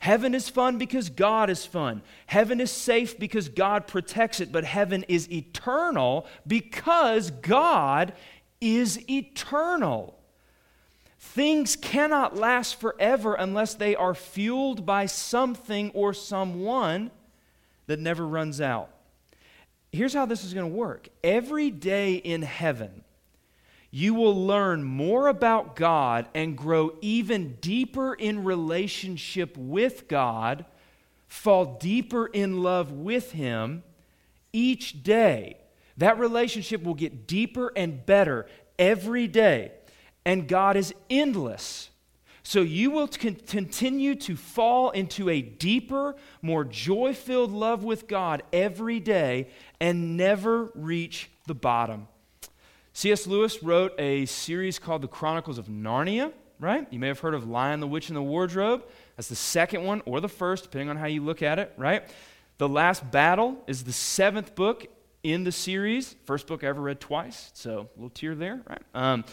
Heaven 0.00 0.34
is 0.34 0.50
fun 0.50 0.76
because 0.76 1.08
God 1.08 1.48
is 1.48 1.64
fun. 1.64 2.02
Heaven 2.26 2.60
is 2.60 2.70
safe 2.70 3.18
because 3.18 3.48
God 3.48 3.86
protects 3.86 4.40
it, 4.40 4.52
but 4.52 4.64
heaven 4.64 5.02
is 5.08 5.32
eternal 5.32 6.26
because 6.46 7.30
God 7.30 8.12
is 8.60 9.00
eternal. 9.08 10.18
Things 11.22 11.76
cannot 11.76 12.36
last 12.36 12.80
forever 12.80 13.34
unless 13.34 13.74
they 13.74 13.94
are 13.94 14.12
fueled 14.12 14.84
by 14.84 15.06
something 15.06 15.90
or 15.94 16.12
someone 16.12 17.12
that 17.86 18.00
never 18.00 18.26
runs 18.26 18.60
out. 18.60 18.90
Here's 19.92 20.12
how 20.12 20.26
this 20.26 20.44
is 20.44 20.52
going 20.52 20.70
to 20.70 20.76
work 20.76 21.08
every 21.22 21.70
day 21.70 22.16
in 22.16 22.42
heaven, 22.42 23.04
you 23.90 24.14
will 24.14 24.46
learn 24.46 24.82
more 24.82 25.28
about 25.28 25.76
God 25.76 26.26
and 26.34 26.58
grow 26.58 26.96
even 27.00 27.56
deeper 27.60 28.14
in 28.14 28.42
relationship 28.42 29.56
with 29.56 30.08
God, 30.08 30.66
fall 31.28 31.78
deeper 31.80 32.26
in 32.26 32.62
love 32.62 32.90
with 32.90 33.32
Him 33.32 33.84
each 34.52 35.04
day. 35.04 35.56
That 35.98 36.18
relationship 36.18 36.82
will 36.82 36.94
get 36.94 37.26
deeper 37.26 37.72
and 37.76 38.04
better 38.04 38.46
every 38.76 39.28
day, 39.28 39.72
and 40.24 40.48
God 40.48 40.76
is 40.76 40.94
endless. 41.10 41.90
So 42.42 42.60
you 42.60 42.90
will 42.90 43.06
continue 43.06 44.14
to 44.16 44.36
fall 44.36 44.90
into 44.90 45.30
a 45.30 45.40
deeper, 45.40 46.16
more 46.42 46.64
joy 46.64 47.14
filled 47.14 47.52
love 47.52 47.84
with 47.84 48.08
God 48.08 48.42
every 48.52 48.98
day 48.98 49.48
and 49.80 50.16
never 50.16 50.70
reach 50.74 51.30
the 51.46 51.54
bottom. 51.54 52.08
C.S. 52.94 53.26
Lewis 53.26 53.62
wrote 53.62 53.94
a 53.98 54.26
series 54.26 54.78
called 54.78 55.02
The 55.02 55.08
Chronicles 55.08 55.56
of 55.56 55.66
Narnia, 55.66 56.32
right? 56.58 56.86
You 56.90 56.98
may 56.98 57.06
have 57.06 57.20
heard 57.20 57.34
of 57.34 57.48
Lion, 57.48 57.80
the 57.80 57.86
Witch, 57.86 58.08
and 58.08 58.16
the 58.16 58.22
Wardrobe. 58.22 58.84
That's 59.16 59.28
the 59.28 59.36
second 59.36 59.84
one 59.84 60.02
or 60.04 60.20
the 60.20 60.28
first, 60.28 60.64
depending 60.64 60.90
on 60.90 60.96
how 60.96 61.06
you 61.06 61.22
look 61.22 61.42
at 61.42 61.58
it, 61.58 61.72
right? 61.76 62.04
The 62.58 62.68
Last 62.68 63.08
Battle 63.10 63.56
is 63.66 63.84
the 63.84 63.92
seventh 63.92 64.54
book 64.54 64.86
in 65.22 65.44
the 65.44 65.52
series. 65.52 66.16
First 66.24 66.48
book 66.48 66.64
I 66.64 66.66
ever 66.66 66.80
read 66.80 67.00
twice, 67.00 67.50
so 67.54 67.88
a 67.96 67.98
little 67.98 68.10
tear 68.10 68.34
there, 68.34 68.60
right? 68.68 68.82
Um, 68.94 69.24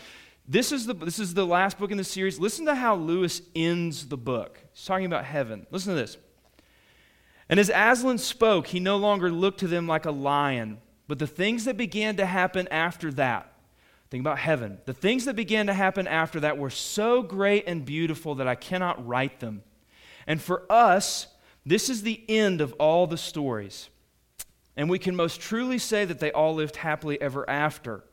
this 0.49 0.71
is, 0.71 0.87
the, 0.87 0.95
this 0.95 1.19
is 1.19 1.35
the 1.35 1.45
last 1.45 1.77
book 1.77 1.91
in 1.91 1.97
the 1.97 2.03
series. 2.03 2.39
Listen 2.39 2.65
to 2.65 2.73
how 2.73 2.95
Lewis 2.95 3.43
ends 3.55 4.07
the 4.07 4.17
book. 4.17 4.59
He's 4.73 4.83
talking 4.83 5.05
about 5.05 5.23
heaven. 5.23 5.67
Listen 5.69 5.93
to 5.93 6.01
this. 6.01 6.17
And 7.49 7.59
as 7.59 7.69
Aslan 7.69 8.17
spoke, 8.17 8.65
he 8.65 8.79
no 8.79 8.97
longer 8.97 9.31
looked 9.31 9.59
to 9.59 9.67
them 9.67 9.87
like 9.87 10.05
a 10.05 10.11
lion, 10.11 10.79
but 11.07 11.19
the 11.19 11.27
things 11.27 11.65
that 11.65 11.77
began 11.77 12.15
to 12.15 12.25
happen 12.25 12.67
after 12.69 13.11
that, 13.13 13.53
think 14.09 14.21
about 14.21 14.39
heaven, 14.39 14.79
the 14.85 14.93
things 14.93 15.25
that 15.25 15.35
began 15.35 15.67
to 15.67 15.73
happen 15.73 16.07
after 16.07 16.39
that 16.39 16.57
were 16.57 16.71
so 16.71 17.21
great 17.21 17.65
and 17.67 17.85
beautiful 17.85 18.35
that 18.35 18.47
I 18.47 18.55
cannot 18.55 19.05
write 19.07 19.39
them. 19.39 19.61
And 20.25 20.41
for 20.41 20.63
us, 20.71 21.27
this 21.63 21.89
is 21.89 22.01
the 22.01 22.23
end 22.27 22.59
of 22.59 22.73
all 22.73 23.05
the 23.05 23.17
stories. 23.17 23.89
And 24.75 24.89
we 24.89 24.97
can 24.97 25.15
most 25.15 25.41
truly 25.41 25.77
say 25.77 26.05
that 26.05 26.19
they 26.19 26.31
all 26.31 26.55
lived 26.55 26.77
happily 26.77 27.21
ever 27.21 27.47
after. 27.47 28.03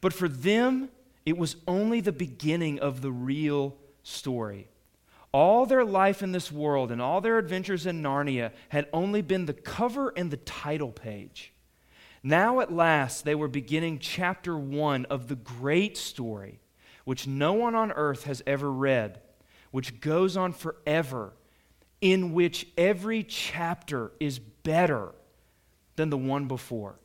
But 0.00 0.12
for 0.12 0.28
them, 0.28 0.88
it 1.24 1.38
was 1.38 1.56
only 1.66 2.00
the 2.00 2.12
beginning 2.12 2.78
of 2.80 3.00
the 3.00 3.12
real 3.12 3.76
story. 4.02 4.68
All 5.32 5.66
their 5.66 5.84
life 5.84 6.22
in 6.22 6.32
this 6.32 6.52
world 6.52 6.92
and 6.92 7.02
all 7.02 7.20
their 7.20 7.38
adventures 7.38 7.86
in 7.86 8.02
Narnia 8.02 8.52
had 8.68 8.88
only 8.92 9.20
been 9.20 9.46
the 9.46 9.52
cover 9.52 10.12
and 10.16 10.30
the 10.30 10.36
title 10.36 10.92
page. 10.92 11.52
Now, 12.22 12.60
at 12.60 12.72
last, 12.72 13.24
they 13.24 13.34
were 13.34 13.48
beginning 13.48 13.98
chapter 13.98 14.56
one 14.56 15.04
of 15.06 15.28
the 15.28 15.34
great 15.34 15.96
story, 15.96 16.60
which 17.04 17.26
no 17.26 17.52
one 17.52 17.74
on 17.74 17.92
earth 17.92 18.24
has 18.24 18.42
ever 18.46 18.70
read, 18.70 19.20
which 19.72 20.00
goes 20.00 20.36
on 20.36 20.52
forever, 20.52 21.32
in 22.00 22.32
which 22.32 22.66
every 22.78 23.24
chapter 23.24 24.12
is 24.20 24.38
better 24.38 25.12
than 25.96 26.10
the 26.10 26.16
one 26.16 26.46
before. 26.46 26.96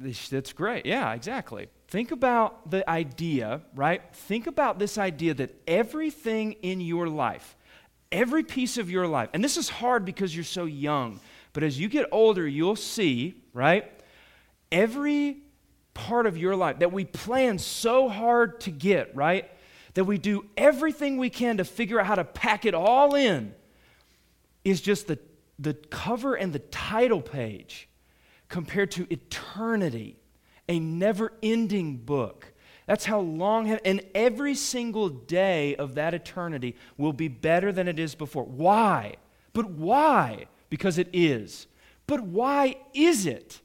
That's 0.00 0.52
great. 0.52 0.86
Yeah, 0.86 1.12
exactly. 1.12 1.68
Think 1.94 2.10
about 2.10 2.72
the 2.72 2.90
idea, 2.90 3.60
right? 3.76 4.02
Think 4.12 4.48
about 4.48 4.80
this 4.80 4.98
idea 4.98 5.32
that 5.34 5.54
everything 5.68 6.54
in 6.54 6.80
your 6.80 7.06
life, 7.06 7.56
every 8.10 8.42
piece 8.42 8.78
of 8.78 8.90
your 8.90 9.06
life, 9.06 9.28
and 9.32 9.44
this 9.44 9.56
is 9.56 9.68
hard 9.68 10.04
because 10.04 10.34
you're 10.34 10.42
so 10.42 10.64
young, 10.64 11.20
but 11.52 11.62
as 11.62 11.78
you 11.78 11.88
get 11.88 12.08
older, 12.10 12.48
you'll 12.48 12.74
see, 12.74 13.40
right? 13.52 13.88
Every 14.72 15.36
part 15.94 16.26
of 16.26 16.36
your 16.36 16.56
life 16.56 16.80
that 16.80 16.92
we 16.92 17.04
plan 17.04 17.60
so 17.60 18.08
hard 18.08 18.58
to 18.62 18.72
get, 18.72 19.14
right? 19.14 19.48
That 19.94 20.02
we 20.02 20.18
do 20.18 20.46
everything 20.56 21.16
we 21.16 21.30
can 21.30 21.58
to 21.58 21.64
figure 21.64 22.00
out 22.00 22.06
how 22.06 22.16
to 22.16 22.24
pack 22.24 22.64
it 22.64 22.74
all 22.74 23.14
in 23.14 23.54
is 24.64 24.80
just 24.80 25.06
the, 25.06 25.20
the 25.60 25.74
cover 25.74 26.34
and 26.34 26.52
the 26.52 26.58
title 26.58 27.22
page 27.22 27.88
compared 28.48 28.90
to 28.90 29.06
eternity, 29.12 30.16
a 30.68 30.78
never 30.78 31.32
ending 31.42 31.96
book. 31.96 32.52
That's 32.86 33.06
how 33.06 33.20
long, 33.20 33.70
and 33.70 34.02
every 34.14 34.54
single 34.54 35.08
day 35.08 35.74
of 35.76 35.94
that 35.94 36.12
eternity 36.12 36.76
will 36.98 37.14
be 37.14 37.28
better 37.28 37.72
than 37.72 37.88
it 37.88 37.98
is 37.98 38.14
before. 38.14 38.44
Why? 38.44 39.16
But 39.54 39.70
why? 39.70 40.46
Because 40.68 40.98
it 40.98 41.08
is. 41.12 41.66
But 42.06 42.20
why 42.20 42.76
is 42.92 43.24
it? 43.24 43.60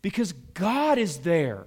Because 0.00 0.32
God 0.32 0.96
is 0.96 1.18
there 1.18 1.66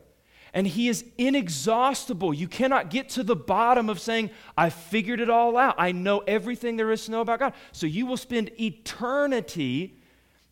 and 0.54 0.67
He 0.67 0.89
is 0.89 1.06
inexhaustible. 1.17 2.34
You 2.34 2.47
cannot 2.47 2.89
get 2.89 3.10
to 3.10 3.24
the 3.24 3.36
bottom 3.36 3.89
of 3.89 4.00
saying, 4.00 4.32
I 4.58 4.69
figured 4.69 5.19
it 5.19 5.30
all 5.30 5.58
out. 5.58 5.76
I 5.78 5.91
know 5.91 6.19
everything 6.19 6.78
there 6.78 6.91
is 6.91 7.06
to 7.06 7.12
know 7.12 7.21
about 7.21 7.39
God. 7.39 7.54
So 7.71 7.86
you 7.86 8.06
will 8.06 8.17
spend 8.17 8.52
eternity 8.60 9.97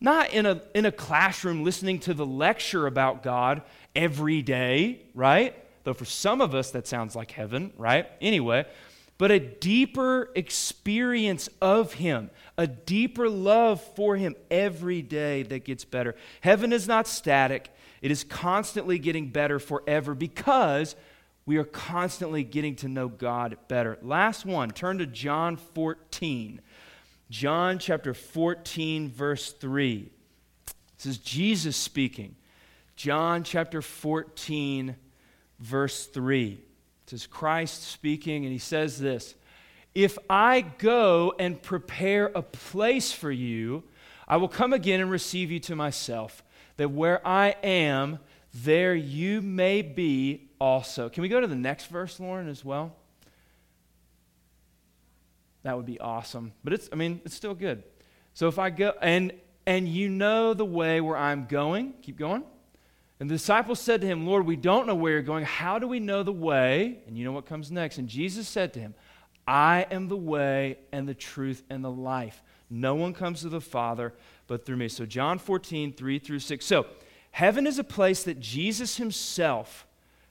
not 0.00 0.32
in 0.32 0.46
a, 0.46 0.62
in 0.74 0.86
a 0.86 0.92
classroom 0.92 1.62
listening 1.62 1.98
to 2.00 2.14
the 2.14 2.24
lecture 2.24 2.86
about 2.86 3.22
God 3.22 3.62
every 3.94 4.42
day, 4.42 5.02
right? 5.14 5.54
Though 5.84 5.94
for 5.94 6.04
some 6.04 6.40
of 6.40 6.54
us 6.54 6.70
that 6.72 6.86
sounds 6.86 7.16
like 7.16 7.30
heaven, 7.30 7.72
right? 7.76 8.06
Anyway, 8.20 8.66
but 9.18 9.30
a 9.30 9.38
deeper 9.38 10.30
experience 10.34 11.48
of 11.60 11.94
Him, 11.94 12.30
a 12.56 12.66
deeper 12.66 13.28
love 13.28 13.82
for 13.94 14.16
Him 14.16 14.34
every 14.50 15.02
day 15.02 15.42
that 15.44 15.64
gets 15.64 15.84
better. 15.84 16.14
Heaven 16.40 16.72
is 16.72 16.88
not 16.88 17.06
static, 17.06 17.70
it 18.02 18.10
is 18.10 18.24
constantly 18.24 18.98
getting 18.98 19.28
better 19.28 19.58
forever 19.58 20.14
because 20.14 20.96
we 21.44 21.56
are 21.56 21.64
constantly 21.64 22.44
getting 22.44 22.76
to 22.76 22.88
know 22.88 23.08
God 23.08 23.56
better. 23.68 23.98
Last 24.02 24.46
one, 24.46 24.70
turn 24.70 24.98
to 24.98 25.06
John 25.06 25.56
14. 25.56 26.60
John 27.28 27.78
chapter 27.78 28.14
14, 28.14 29.10
verse 29.10 29.52
3. 29.52 30.10
This 30.96 31.06
is 31.06 31.18
Jesus 31.18 31.76
speaking. 31.76 32.36
John 33.00 33.44
chapter 33.44 33.80
14, 33.80 34.94
verse 35.58 36.04
3. 36.04 36.60
This 37.06 37.22
is 37.22 37.26
Christ 37.26 37.82
speaking, 37.84 38.44
and 38.44 38.52
he 38.52 38.58
says 38.58 38.98
this 38.98 39.36
If 39.94 40.18
I 40.28 40.60
go 40.60 41.32
and 41.38 41.62
prepare 41.62 42.26
a 42.26 42.42
place 42.42 43.10
for 43.10 43.30
you, 43.30 43.84
I 44.28 44.36
will 44.36 44.48
come 44.48 44.74
again 44.74 45.00
and 45.00 45.10
receive 45.10 45.50
you 45.50 45.60
to 45.60 45.74
myself, 45.74 46.44
that 46.76 46.90
where 46.90 47.26
I 47.26 47.56
am, 47.62 48.18
there 48.52 48.94
you 48.94 49.40
may 49.40 49.80
be 49.80 50.50
also. 50.60 51.08
Can 51.08 51.22
we 51.22 51.30
go 51.30 51.40
to 51.40 51.46
the 51.46 51.54
next 51.54 51.86
verse, 51.86 52.20
Lauren, 52.20 52.50
as 52.50 52.66
well? 52.66 52.94
That 55.62 55.74
would 55.74 55.86
be 55.86 55.98
awesome. 55.98 56.52
But 56.62 56.74
it's, 56.74 56.90
I 56.92 56.96
mean, 56.96 57.22
it's 57.24 57.34
still 57.34 57.54
good. 57.54 57.82
So 58.34 58.46
if 58.48 58.58
I 58.58 58.68
go, 58.68 58.92
and, 59.00 59.32
and 59.64 59.88
you 59.88 60.10
know 60.10 60.52
the 60.52 60.66
way 60.66 61.00
where 61.00 61.16
I'm 61.16 61.46
going, 61.46 61.94
keep 62.02 62.18
going. 62.18 62.44
And 63.20 63.28
the 63.28 63.34
disciples 63.34 63.78
said 63.78 64.00
to 64.00 64.06
him, 64.06 64.26
Lord, 64.26 64.46
we 64.46 64.56
don't 64.56 64.86
know 64.86 64.94
where 64.94 65.12
you're 65.12 65.22
going. 65.22 65.44
How 65.44 65.78
do 65.78 65.86
we 65.86 66.00
know 66.00 66.22
the 66.22 66.32
way? 66.32 67.00
And 67.06 67.18
you 67.18 67.24
know 67.24 67.32
what 67.32 67.44
comes 67.44 67.70
next. 67.70 67.98
And 67.98 68.08
Jesus 68.08 68.48
said 68.48 68.72
to 68.72 68.80
him, 68.80 68.94
I 69.46 69.86
am 69.90 70.08
the 70.08 70.16
way 70.16 70.78
and 70.90 71.06
the 71.06 71.14
truth 71.14 71.62
and 71.68 71.84
the 71.84 71.90
life. 71.90 72.42
No 72.70 72.94
one 72.94 73.12
comes 73.12 73.42
to 73.42 73.50
the 73.50 73.60
Father 73.60 74.14
but 74.46 74.64
through 74.64 74.76
me. 74.76 74.88
So, 74.88 75.04
John 75.04 75.38
14, 75.38 75.92
3 75.92 76.18
through 76.18 76.38
6. 76.38 76.64
So, 76.64 76.86
heaven 77.30 77.66
is 77.66 77.78
a 77.78 77.84
place 77.84 78.22
that 78.22 78.40
Jesus 78.40 78.96
himself 78.96 79.86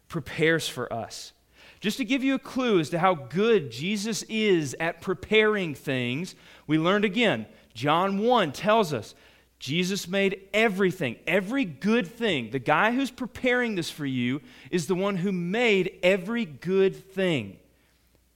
prepares 0.08 0.68
for 0.68 0.92
us. 0.92 1.34
Just 1.80 1.98
to 1.98 2.06
give 2.06 2.24
you 2.24 2.36
a 2.36 2.40
clue 2.40 2.80
as 2.80 2.90
to 2.90 3.00
how 3.00 3.14
good 3.14 3.72
Jesus 3.72 4.24
is 4.24 4.76
at 4.80 5.00
preparing 5.00 5.76
things, 5.76 6.34
we 6.66 6.78
learned 6.78 7.06
again. 7.06 7.46
John 7.74 8.18
1 8.18 8.52
tells 8.52 8.94
us 8.94 9.16
Jesus 9.60 10.08
made 10.08 10.48
everything, 10.54 11.18
every 11.28 11.66
good 11.66 12.08
thing. 12.08 12.50
The 12.50 12.60
guy 12.60 12.94
who's 12.94 13.12
preparing 13.12 13.76
this 13.76 13.92
for 13.92 14.06
you 14.06 14.42
is 14.72 14.88
the 14.88 14.96
one 14.96 15.18
who 15.18 15.34
made 15.34 16.00
every 16.02 16.46
good 16.46 16.96
thing. 17.14 17.60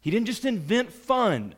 He 0.01 0.11
didn't 0.11 0.27
just 0.27 0.43
invent 0.43 0.91
fun, 0.91 1.55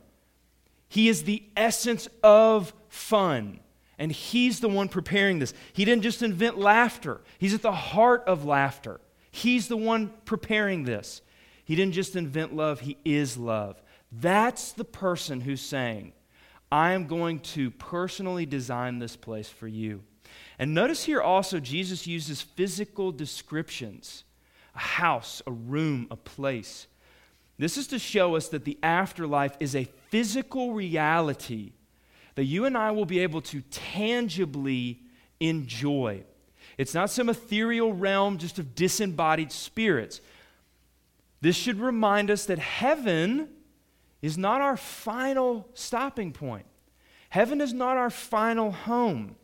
he 0.87 1.09
is 1.09 1.23
the 1.23 1.43
essence 1.57 2.07
of 2.23 2.73
fun. 2.89 3.59
And 3.97 4.11
he's 4.11 4.59
the 4.59 4.67
one 4.67 4.89
preparing 4.89 5.39
this. 5.39 5.53
He 5.71 5.85
didn't 5.85 6.03
just 6.03 6.21
invent 6.21 6.57
laughter, 6.57 7.21
he's 7.39 7.53
at 7.53 7.61
the 7.61 7.71
heart 7.71 8.23
of 8.27 8.45
laughter. 8.45 8.99
He's 9.31 9.67
the 9.67 9.75
one 9.75 10.13
preparing 10.23 10.85
this. 10.85 11.21
He 11.65 11.75
didn't 11.75 11.93
just 11.93 12.15
invent 12.15 12.55
love, 12.55 12.79
he 12.81 12.97
is 13.03 13.35
love. 13.35 13.81
That's 14.11 14.71
the 14.71 14.85
person 14.85 15.41
who's 15.41 15.59
saying, 15.59 16.13
I 16.75 16.91
am 16.91 17.07
going 17.07 17.39
to 17.39 17.71
personally 17.71 18.45
design 18.45 18.99
this 18.99 19.15
place 19.15 19.47
for 19.47 19.65
you. 19.65 20.03
And 20.59 20.73
notice 20.73 21.05
here 21.05 21.21
also, 21.21 21.61
Jesus 21.61 22.05
uses 22.05 22.41
physical 22.41 23.13
descriptions 23.13 24.25
a 24.75 24.79
house, 24.79 25.41
a 25.47 25.53
room, 25.53 26.05
a 26.11 26.17
place. 26.17 26.87
This 27.57 27.77
is 27.77 27.87
to 27.87 27.97
show 27.97 28.35
us 28.35 28.49
that 28.49 28.65
the 28.65 28.77
afterlife 28.83 29.55
is 29.61 29.73
a 29.73 29.87
physical 30.09 30.73
reality 30.73 31.71
that 32.35 32.43
you 32.43 32.65
and 32.65 32.77
I 32.77 32.91
will 32.91 33.05
be 33.05 33.19
able 33.19 33.39
to 33.43 33.61
tangibly 33.71 34.99
enjoy. 35.39 36.25
It's 36.77 36.93
not 36.93 37.09
some 37.09 37.29
ethereal 37.29 37.93
realm 37.93 38.37
just 38.37 38.59
of 38.59 38.75
disembodied 38.75 39.53
spirits. 39.53 40.19
This 41.39 41.55
should 41.55 41.79
remind 41.79 42.29
us 42.29 42.47
that 42.47 42.59
heaven 42.59 43.47
is 44.25 44.37
not 44.37 44.59
our 44.61 44.75
final 44.75 45.67
stopping 45.75 46.31
point. 46.31 46.65
Heaven 47.29 47.61
is 47.61 47.73
not 47.73 47.97
our 47.97 48.09
final 48.09 48.71
home. 48.71 49.35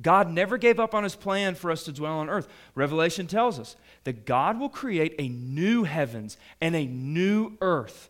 God 0.00 0.30
never 0.30 0.56
gave 0.56 0.80
up 0.80 0.94
on 0.94 1.02
his 1.02 1.16
plan 1.16 1.54
for 1.54 1.70
us 1.70 1.82
to 1.84 1.92
dwell 1.92 2.18
on 2.18 2.30
earth. 2.30 2.48
Revelation 2.74 3.26
tells 3.26 3.58
us 3.58 3.76
that 4.04 4.24
God 4.24 4.58
will 4.58 4.68
create 4.68 5.14
a 5.18 5.28
new 5.28 5.84
heavens 5.84 6.36
and 6.60 6.74
a 6.74 6.86
new 6.86 7.58
earth, 7.60 8.08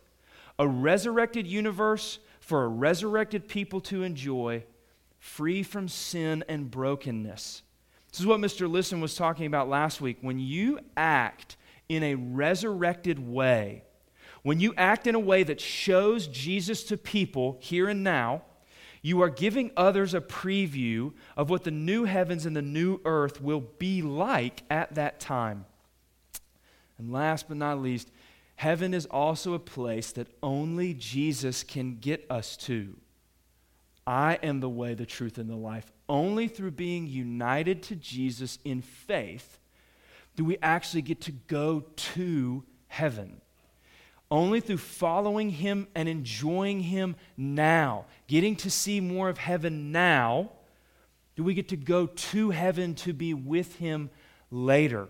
a 0.57 0.67
resurrected 0.67 1.47
universe 1.47 2.19
for 2.39 2.63
a 2.63 2.67
resurrected 2.67 3.47
people 3.47 3.81
to 3.81 4.03
enjoy, 4.03 4.63
free 5.17 5.63
from 5.63 5.87
sin 5.87 6.45
and 6.47 6.71
brokenness. 6.71 7.63
This 8.11 8.19
is 8.19 8.25
what 8.25 8.39
Mr. 8.39 8.69
Listen 8.69 9.01
was 9.01 9.15
talking 9.15 9.47
about 9.47 9.67
last 9.67 9.99
week. 9.99 10.19
When 10.21 10.39
you 10.39 10.79
act 10.95 11.57
in 11.89 12.03
a 12.03 12.15
resurrected 12.15 13.19
way, 13.19 13.83
when 14.49 14.59
you 14.59 14.73
act 14.77 15.05
in 15.05 15.13
a 15.13 15.19
way 15.19 15.43
that 15.43 15.61
shows 15.61 16.25
Jesus 16.25 16.83
to 16.85 16.97
people 16.97 17.59
here 17.61 17.87
and 17.87 18.03
now, 18.03 18.41
you 19.03 19.21
are 19.21 19.29
giving 19.29 19.69
others 19.77 20.15
a 20.15 20.21
preview 20.21 21.13
of 21.37 21.51
what 21.51 21.65
the 21.65 21.69
new 21.69 22.05
heavens 22.05 22.47
and 22.47 22.55
the 22.55 22.63
new 22.63 22.99
earth 23.05 23.39
will 23.39 23.59
be 23.59 24.01
like 24.01 24.63
at 24.67 24.95
that 24.95 25.19
time. 25.19 25.65
And 26.97 27.11
last 27.11 27.47
but 27.47 27.57
not 27.57 27.79
least, 27.79 28.09
heaven 28.55 28.95
is 28.95 29.05
also 29.05 29.53
a 29.53 29.59
place 29.59 30.11
that 30.13 30.35
only 30.41 30.95
Jesus 30.95 31.61
can 31.61 31.99
get 31.99 32.25
us 32.27 32.57
to. 32.57 32.95
I 34.07 34.39
am 34.41 34.61
the 34.61 34.67
way, 34.67 34.95
the 34.95 35.05
truth, 35.05 35.37
and 35.37 35.47
the 35.47 35.55
life. 35.55 35.91
Only 36.09 36.47
through 36.47 36.71
being 36.71 37.05
united 37.05 37.83
to 37.83 37.95
Jesus 37.95 38.57
in 38.65 38.81
faith 38.81 39.59
do 40.35 40.43
we 40.43 40.57
actually 40.63 41.03
get 41.03 41.21
to 41.21 41.33
go 41.33 41.81
to 42.15 42.63
heaven. 42.87 43.41
Only 44.31 44.59
through 44.59 44.77
following 44.77 45.49
Him 45.49 45.87
and 45.95 46.07
enjoying 46.07 46.81
Him 46.81 47.15
now, 47.35 48.05
getting 48.27 48.55
to 48.57 48.69
see 48.69 48.99
more 48.99 49.29
of 49.29 49.37
heaven 49.37 49.91
now, 49.91 50.51
do 51.35 51.43
we 51.43 51.53
get 51.53 51.69
to 51.69 51.77
go 51.77 52.05
to 52.05 52.49
heaven 52.51 52.95
to 52.95 53.13
be 53.13 53.33
with 53.33 53.75
Him 53.77 54.09
later. 54.51 55.07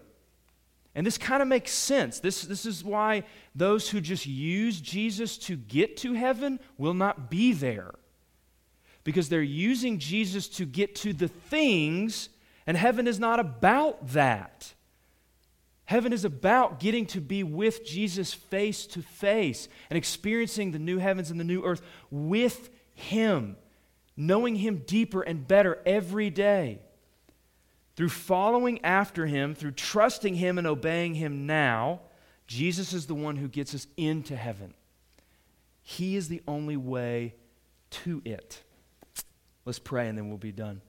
And 0.95 1.05
this 1.05 1.17
kind 1.17 1.41
of 1.41 1.47
makes 1.47 1.71
sense. 1.71 2.19
This, 2.19 2.41
this 2.41 2.65
is 2.65 2.83
why 2.83 3.23
those 3.55 3.89
who 3.89 4.01
just 4.01 4.25
use 4.25 4.81
Jesus 4.81 5.37
to 5.39 5.55
get 5.55 5.97
to 5.97 6.13
heaven 6.13 6.59
will 6.77 6.93
not 6.93 7.29
be 7.29 7.53
there. 7.53 7.93
Because 9.03 9.29
they're 9.29 9.41
using 9.41 9.99
Jesus 9.99 10.47
to 10.49 10.65
get 10.65 10.95
to 10.95 11.13
the 11.13 11.27
things, 11.27 12.29
and 12.67 12.75
heaven 12.75 13.07
is 13.07 13.19
not 13.19 13.39
about 13.39 14.09
that. 14.09 14.73
Heaven 15.89 16.13
is 16.13 16.23
about 16.23 16.79
getting 16.79 17.07
to 17.07 17.19
be 17.19 17.41
with 17.41 17.83
Jesus 17.83 18.31
face 18.31 18.85
to 18.85 19.01
face 19.01 19.67
and 19.89 19.97
experiencing 19.97 20.69
the 20.69 20.77
new 20.77 20.99
heavens 20.99 21.31
and 21.31 21.39
the 21.39 21.43
new 21.43 21.63
earth 21.63 21.81
with 22.11 22.69
Him, 22.93 23.57
knowing 24.15 24.57
Him 24.57 24.83
deeper 24.85 25.23
and 25.23 25.47
better 25.47 25.79
every 25.87 26.29
day. 26.29 26.77
Through 27.95 28.09
following 28.09 28.85
after 28.85 29.25
Him, 29.25 29.55
through 29.55 29.71
trusting 29.71 30.35
Him 30.35 30.59
and 30.59 30.67
obeying 30.67 31.15
Him 31.15 31.47
now, 31.47 32.01
Jesus 32.45 32.93
is 32.93 33.07
the 33.07 33.15
one 33.15 33.37
who 33.37 33.47
gets 33.47 33.73
us 33.73 33.87
into 33.97 34.35
heaven. 34.35 34.75
He 35.81 36.15
is 36.15 36.27
the 36.27 36.43
only 36.47 36.77
way 36.77 37.33
to 38.03 38.21
it. 38.25 38.61
Let's 39.65 39.79
pray 39.79 40.07
and 40.07 40.15
then 40.15 40.29
we'll 40.29 40.37
be 40.37 40.51
done. 40.51 40.81